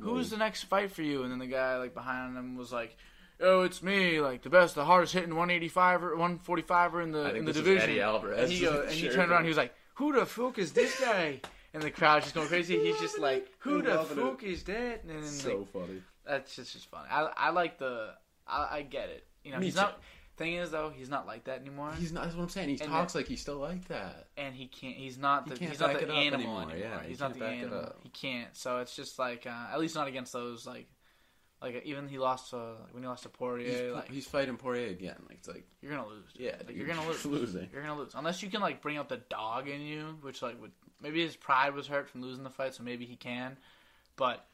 [0.00, 2.96] "Who's the next fight for you?" And then the guy like behind him was like,
[3.40, 7.20] "Oh, it's me, like the best, the hardest hitting 185 or 145 er in the
[7.20, 8.40] I think in the division." Eddie Alvarez.
[8.42, 9.44] And he go, and he turned around.
[9.44, 11.40] He was like, "Who the fuck is this guy?"
[11.74, 12.78] And the crowd's just going crazy.
[12.78, 16.02] He's just like, "Who the fuck is that?" And then so like, funny.
[16.26, 17.08] that's just just funny.
[17.10, 18.10] I I like the
[18.46, 19.26] I, I get it.
[19.42, 19.80] You know, Me he's too.
[19.80, 20.00] not.
[20.36, 21.92] Thing is though, he's not like that anymore.
[21.96, 22.24] He's not.
[22.24, 22.68] That's what I'm saying.
[22.70, 24.26] He And talks like he's still like that.
[24.36, 24.96] and he can't.
[24.96, 25.54] He's not the.
[25.54, 26.76] can't he's not the animal anymore, anymore.
[26.76, 27.92] yeah, he's not the animal.
[28.02, 28.48] He can't.
[28.56, 30.88] So it's just like uh, at least not against those like
[31.62, 33.84] like even he lost to when he lost to Poirier.
[33.84, 35.16] He's, like he's fighting Poirier again.
[35.28, 36.32] Like it's like you're gonna lose.
[36.32, 36.46] dude.
[36.46, 37.24] yeah, Like, dude, you're gonna lose.
[37.24, 37.68] losing.
[37.72, 40.60] You're gonna lose unless you can like bring out the dog in you, which like
[40.60, 43.56] would maybe his pride was hurt from losing the fight, so maybe he can,
[44.16, 44.46] but.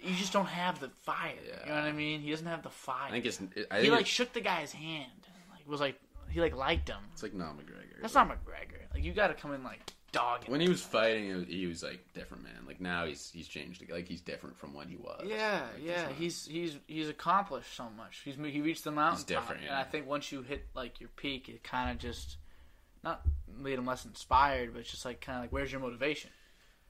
[0.00, 1.32] You just don't have the fire.
[1.62, 2.20] You know what I mean?
[2.20, 3.08] He doesn't have the fire.
[3.08, 3.40] I think it's.
[3.70, 5.28] I he think like it's, shook the guy's hand.
[5.50, 6.98] Like was like He like liked him.
[7.12, 8.02] It's like not McGregor.
[8.02, 8.92] That's not McGregor.
[8.92, 9.80] Like you got to come in like
[10.12, 10.50] dogging.
[10.50, 12.64] When he was fighting, it was, he was like different, man.
[12.66, 13.84] Like now he's he's changed.
[13.90, 15.22] Like he's different from when he was.
[15.26, 16.08] Yeah, Like, yeah.
[16.18, 18.20] He's he's he's accomplished so much.
[18.24, 19.18] He's he reached the mountain.
[19.18, 19.80] He's different, And yeah.
[19.80, 22.36] I think once you hit like your peak, it kind of just
[23.04, 23.22] not
[23.58, 26.30] made him less inspired, but it's just like kind of like where's your motivation?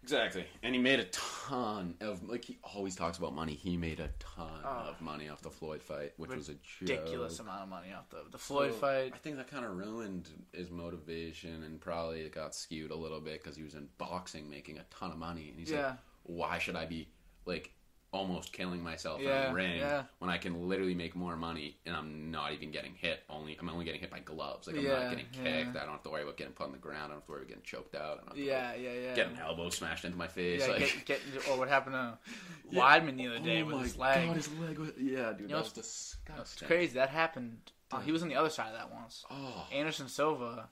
[0.02, 0.44] exactly.
[0.62, 3.54] And he made a ton of like he always talks about money.
[3.54, 4.88] He made a ton Oh.
[4.90, 7.46] of money off the Floyd fight, which was a Ridiculous joke.
[7.46, 9.12] amount of money off the the Floyd So, fight.
[9.14, 13.20] I think that kind of ruined his motivation and probably it got skewed a little
[13.20, 15.48] bit because he was in boxing making a ton of money.
[15.50, 15.86] And he's Yeah.
[15.88, 17.08] like, why should I be
[17.46, 17.72] like
[18.14, 20.04] almost killing myself in Yeah, a ring yeah.
[20.20, 23.20] when I can literally make more money and I'm not even getting hit?
[23.28, 24.66] Only I'm only getting hit by gloves.
[24.68, 25.44] Like I'm Yeah, not getting kicked.
[25.74, 25.82] yeah.
[25.82, 27.04] I don't have to worry about getting put on the ground.
[27.04, 28.02] I don't have to worry about getting choked out.
[28.02, 29.14] I don't have to Yeah, yeah, yeah.
[29.14, 30.62] get an elbow smashed into my face.
[30.66, 32.18] yeah, like, get, get, or what happened to
[32.72, 34.26] Weidman the other day oh with his leg.
[34.28, 36.68] God, his leg was, yeah, dude, know, that was it's- It's disgusting.
[36.68, 36.94] crazy.
[36.94, 37.58] That happened.
[37.92, 39.24] Uh, he was on the other side of that once.
[39.30, 40.68] Oh, Anderson Silva,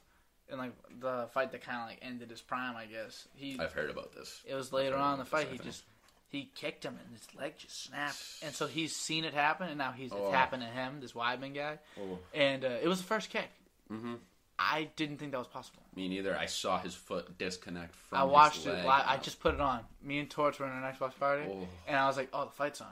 [0.51, 3.29] in like the fight that kind of like ended his prime, I guess.
[3.35, 4.43] He I've heard about this.
[4.47, 5.49] it was later on in the fight.
[5.51, 5.85] He just
[6.33, 9.79] he kicked him and his leg just snapped, and so he's seen it happen, and
[9.79, 10.17] now he's Oh.
[10.27, 11.01] it's happened to him.
[11.01, 12.19] This Weidman guy, Oh.
[12.35, 13.49] and uh, it was the first kick.
[13.91, 14.19] Mhm.
[14.59, 15.83] I didn't think that was possible.
[15.97, 16.37] Me neither.
[16.37, 18.19] I saw his foot disconnect from.
[18.19, 18.85] I watched it.
[18.87, 19.81] I just put it on.
[20.03, 21.67] Me and Torch were in an Xbox party, Oh.
[21.87, 22.89] and I was like, "Oh, the fight's on."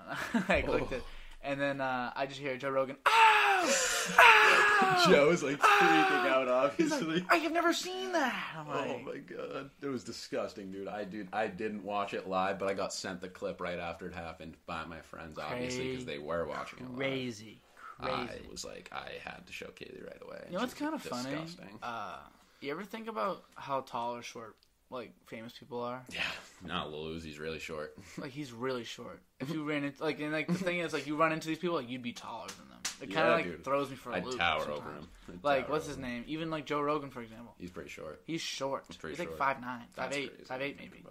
[0.48, 1.02] I clicked it,
[1.42, 2.96] and then uh, I just hear Joe Rogan.
[3.06, 3.29] Ow!
[5.08, 7.20] Joe was like freaking out, obviously.
[7.20, 8.34] like, I have never seen that.
[8.58, 10.88] I'm Oh like, my god, it was disgusting, dude.
[10.88, 14.06] I dude, I didn't watch it live, but I got sent the clip right after
[14.06, 16.96] it happened by my friends, obviously, because they were watching it live.
[16.98, 17.60] crazy,
[17.98, 18.12] crazy.
[18.14, 20.44] I was like, I had to show Kaylee right away.
[20.48, 21.36] You know what's kind of funny?
[21.82, 22.16] Uh,
[22.60, 24.56] you ever think about how tall or short
[24.90, 26.02] like famous people are?
[26.12, 26.20] yeah,
[26.66, 27.96] no, Lil Uzi's really short.
[28.18, 29.20] Like he's really short.
[29.38, 31.58] If you ran into like and like the thing is like you run into these
[31.58, 32.69] people like you'd be taller than them.
[33.00, 33.64] It kind Yeah, of like dude.
[33.64, 34.38] throws me for a I'd loop.
[34.38, 34.80] tower sometimes.
[34.80, 35.08] over him.
[35.32, 36.24] I'd Like tower what's his name?
[36.26, 37.54] Even like Joe Rogan for example.
[37.58, 38.20] He's pretty short.
[38.26, 38.84] He's short.
[38.88, 39.38] He's pretty like short.
[39.38, 40.44] five nine, five That's eight, crazy.
[40.44, 41.04] five eight maybe.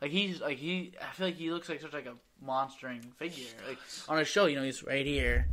[0.00, 0.92] Like he's like he.
[1.02, 3.46] I feel like he looks like such like a monstering figure.
[3.66, 5.48] Like on a show, you know, he's right here,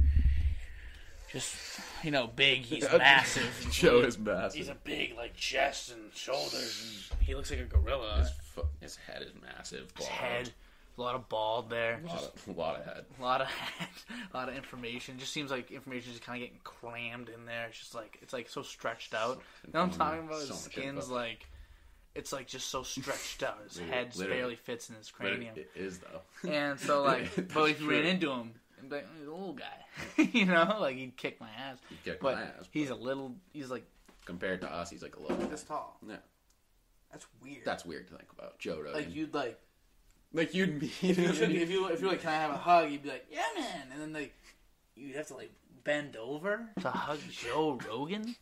[1.32, 1.56] just
[2.04, 2.62] you know, big.
[2.62, 3.68] He's massive.
[3.72, 4.58] Joe is massive.
[4.58, 8.20] He's a big like chest and shoulders, and he looks like a gorilla.
[8.20, 9.92] his, fo- his head is massive.
[9.98, 10.52] His head,
[10.98, 12.00] a lot of bald there.
[12.04, 13.06] A lot, Just of, a lot of head.
[13.20, 13.88] a lot of head,
[14.34, 15.18] a lot of information.
[15.20, 17.68] Just seems like information is kind of getting crammed in there.
[17.68, 19.42] It's just like it's like so stretched out.
[19.68, 20.40] You know what I'm talking about?
[20.40, 21.46] His So much skin's like.
[22.16, 23.58] It's like just so stretched out.
[23.68, 24.38] His Literally- head literally.
[24.40, 25.54] barely fits in his cranium.
[25.58, 26.22] it, it is though.
[26.50, 29.32] And so like, but That's if you ran into him, you'd be like, he's a
[29.32, 31.78] little guy, you know, like he'd kick my ass.
[31.90, 33.84] He'd kick but my ass, he's a little, he's like
[34.24, 35.36] compared to us, he's like a little.
[35.48, 35.98] this tall.
[36.08, 36.16] Yeah,
[37.12, 37.66] That's weird.
[37.66, 38.60] that's weird to think about.
[38.60, 38.94] Joe Rogan.
[38.94, 39.60] like you'd like
[40.36, 41.52] like you'd meet if you, him.
[41.56, 42.92] if you if you're like, can I have a hug?
[42.92, 44.34] You'd be like, yeah, man, and then like
[44.96, 45.52] you'd have to like
[45.84, 48.36] bend over to hug Joe Rogan.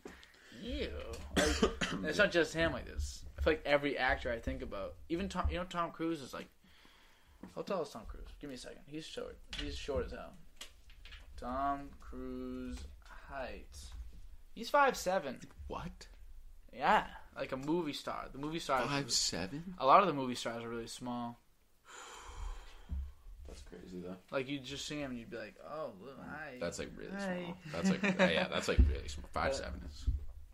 [0.62, 0.90] Ew.
[1.36, 1.70] Like,
[2.04, 3.24] it's not just him like this.
[3.38, 6.32] I feel like every actor I think about, even Tom, you know, Tom Cruise is
[6.32, 6.46] like,
[7.56, 8.28] I'll tell is Tom Cruise?
[8.40, 8.80] Give me a second.
[8.86, 9.36] He's short.
[9.60, 10.32] He's short as hell.
[11.36, 12.78] Tom Cruise
[13.28, 13.76] height.
[14.54, 15.38] He's five seven.
[15.68, 16.06] what?
[16.72, 17.04] Yeah,
[17.36, 18.26] like a movie star.
[18.32, 18.88] The movie stars.
[18.88, 19.74] Five seven?
[19.78, 21.38] A lot of the movie stars are really small.
[23.74, 24.16] That's crazy though.
[24.30, 27.10] Like you just see him, and you'd be like, "Oh, look, hi." That's like really
[27.12, 27.42] Hi.
[27.44, 27.56] small.
[27.72, 29.28] That's like yeah, yeah, that's like really small.
[29.32, 30.04] Five seven is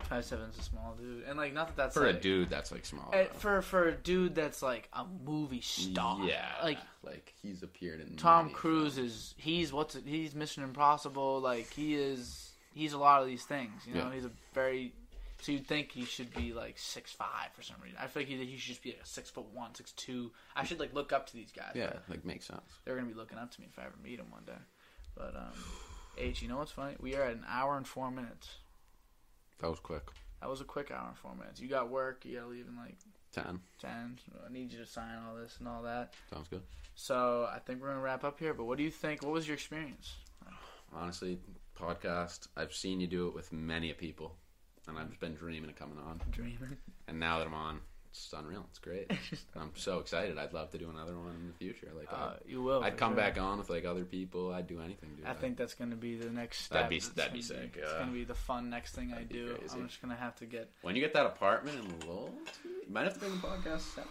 [0.09, 2.49] five seven's a small dude, and like not that that's for a dude.
[2.51, 3.11] That's like small.
[3.13, 3.25] uh, though.
[3.39, 6.21] for for a dude that's like a movie star.
[6.25, 9.11] Yeah, like like he's appeared in Tom Cruise films.
[9.13, 11.41] is he's what's he's Mission Impossible.
[11.41, 13.83] Like he is he's a lot of these things.
[13.87, 14.15] You know, Yeah.
[14.15, 14.93] he's a very
[15.41, 17.99] so you'd think he should be like six five for some reason.
[18.01, 20.31] I feel like he, he should just be like a six foot one, six two.
[20.55, 21.73] I should like look up to these guys.
[21.75, 22.61] Yeah, like makes sense.
[22.85, 24.61] they're gonna be looking up to me if I ever meet them one day.
[25.17, 25.53] But um,
[26.19, 26.97] H, you know what's funny?
[27.01, 28.49] We are at an hour and four minutes.
[29.61, 30.05] That was quick.
[30.41, 31.61] That was a quick hour and four minutes.
[31.61, 32.25] You got work.
[32.25, 32.97] You gotta leave in like
[33.33, 33.61] ten.
[33.81, 34.19] Ten.
[34.49, 36.15] I need you to sign all this and all that.
[36.33, 36.63] sounds good.
[36.95, 38.55] So I think we're gonna wrap up here.
[38.55, 39.23] But what do you think?
[39.23, 40.15] What was your experience?
[40.93, 41.39] Honestly,
[41.79, 42.49] podcast.
[42.57, 44.35] I've seen you do it with many people,
[44.97, 46.21] and I've been dreaming of coming on.
[46.31, 46.77] Dreaming.
[47.09, 47.81] And now that I'm on,
[48.11, 48.67] it's unreal.
[48.71, 49.11] It's great.
[49.57, 50.37] I'm so excited.
[50.37, 51.89] I'd love to do another one in the future.
[51.97, 52.83] Like Uh, I'd, you will.
[52.83, 53.17] I'd come sure.
[53.19, 54.53] back on with like other people.
[54.53, 55.27] I'd do anything, dude.
[55.27, 56.75] I think that's gonna be the next step.
[56.77, 59.29] That'd be- It's that'd be sick, It's gonna be the fun next thing I That'd
[59.29, 59.55] be do.
[59.55, 59.79] crazy.
[59.79, 60.71] I'm just gonna have to get.
[60.83, 62.35] when you get that apartment in Lowell,
[62.65, 64.09] you might have to bring the podcast setup.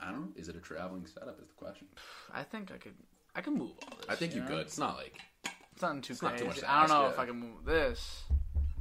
[0.00, 0.28] I don't know.
[0.36, 1.38] Is it a traveling setup?
[1.40, 1.86] Is the question.
[2.32, 2.94] I think I could.
[3.34, 4.06] I can move all this.
[4.08, 4.46] I think you know?
[4.46, 4.60] could.
[4.60, 5.18] It's not like
[5.74, 6.44] It's not too It's not crazy.
[6.44, 7.18] too much I don't know ask, if.
[7.18, 8.22] I can move this.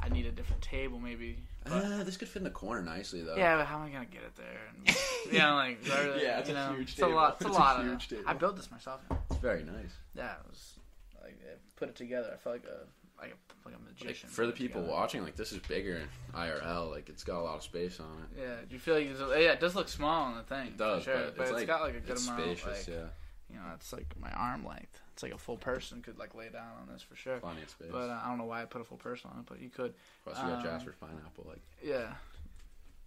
[0.04, 1.38] I need a different table, maybe.
[1.64, 3.36] But, uh, this could fit in the corner nicely though.
[3.36, 4.60] yeah, but how am I gonna get it there?
[4.88, 4.98] And,
[5.32, 7.14] yeah, like really, Yeah, it's you a know, huge it's table.
[7.14, 7.34] a lot.
[7.34, 8.10] It's a It's a lot huge of.
[8.10, 8.24] table.
[8.26, 9.02] I built this myself.
[9.30, 9.94] it's very nice.
[10.16, 10.74] Yeah, it was
[11.22, 12.32] like I put it together.
[12.34, 13.22] I felt like a.
[13.22, 14.30] like a like a Like, magician.
[14.30, 14.98] for the people together.
[14.98, 16.90] watching, like this is bigger in IRL.
[16.90, 18.40] Like it's got a lot of space on it.
[18.42, 20.68] Yeah, do you feel like it's, yeah, it does look small on the thing.
[20.70, 22.42] It does, sure, but, but, it's it's like got like a good amount.
[22.42, 22.66] spacious.
[22.66, 23.06] like, yeah,
[23.52, 25.00] You know, it's like my arm length.
[25.22, 27.38] It's like a full person could like lay down on this for sure.
[27.38, 27.90] plenty of space.
[27.92, 29.70] But uh, I don't know why I put a full person on it, but you
[29.70, 29.94] could.
[30.24, 31.46] Plus, you got um, Jasper's pineapple.
[31.48, 32.14] Like, Yeah.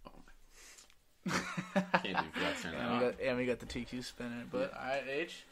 [0.06, 0.12] oh
[1.26, 2.64] my, can't do that.
[2.72, 4.44] And, we got, and we got the TQ spinner.
[4.52, 5.42] But all right, H,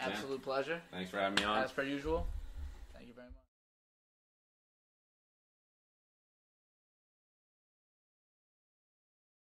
[0.00, 1.62] absolute pleasure Thanks for having me on.
[1.62, 2.26] as per usual.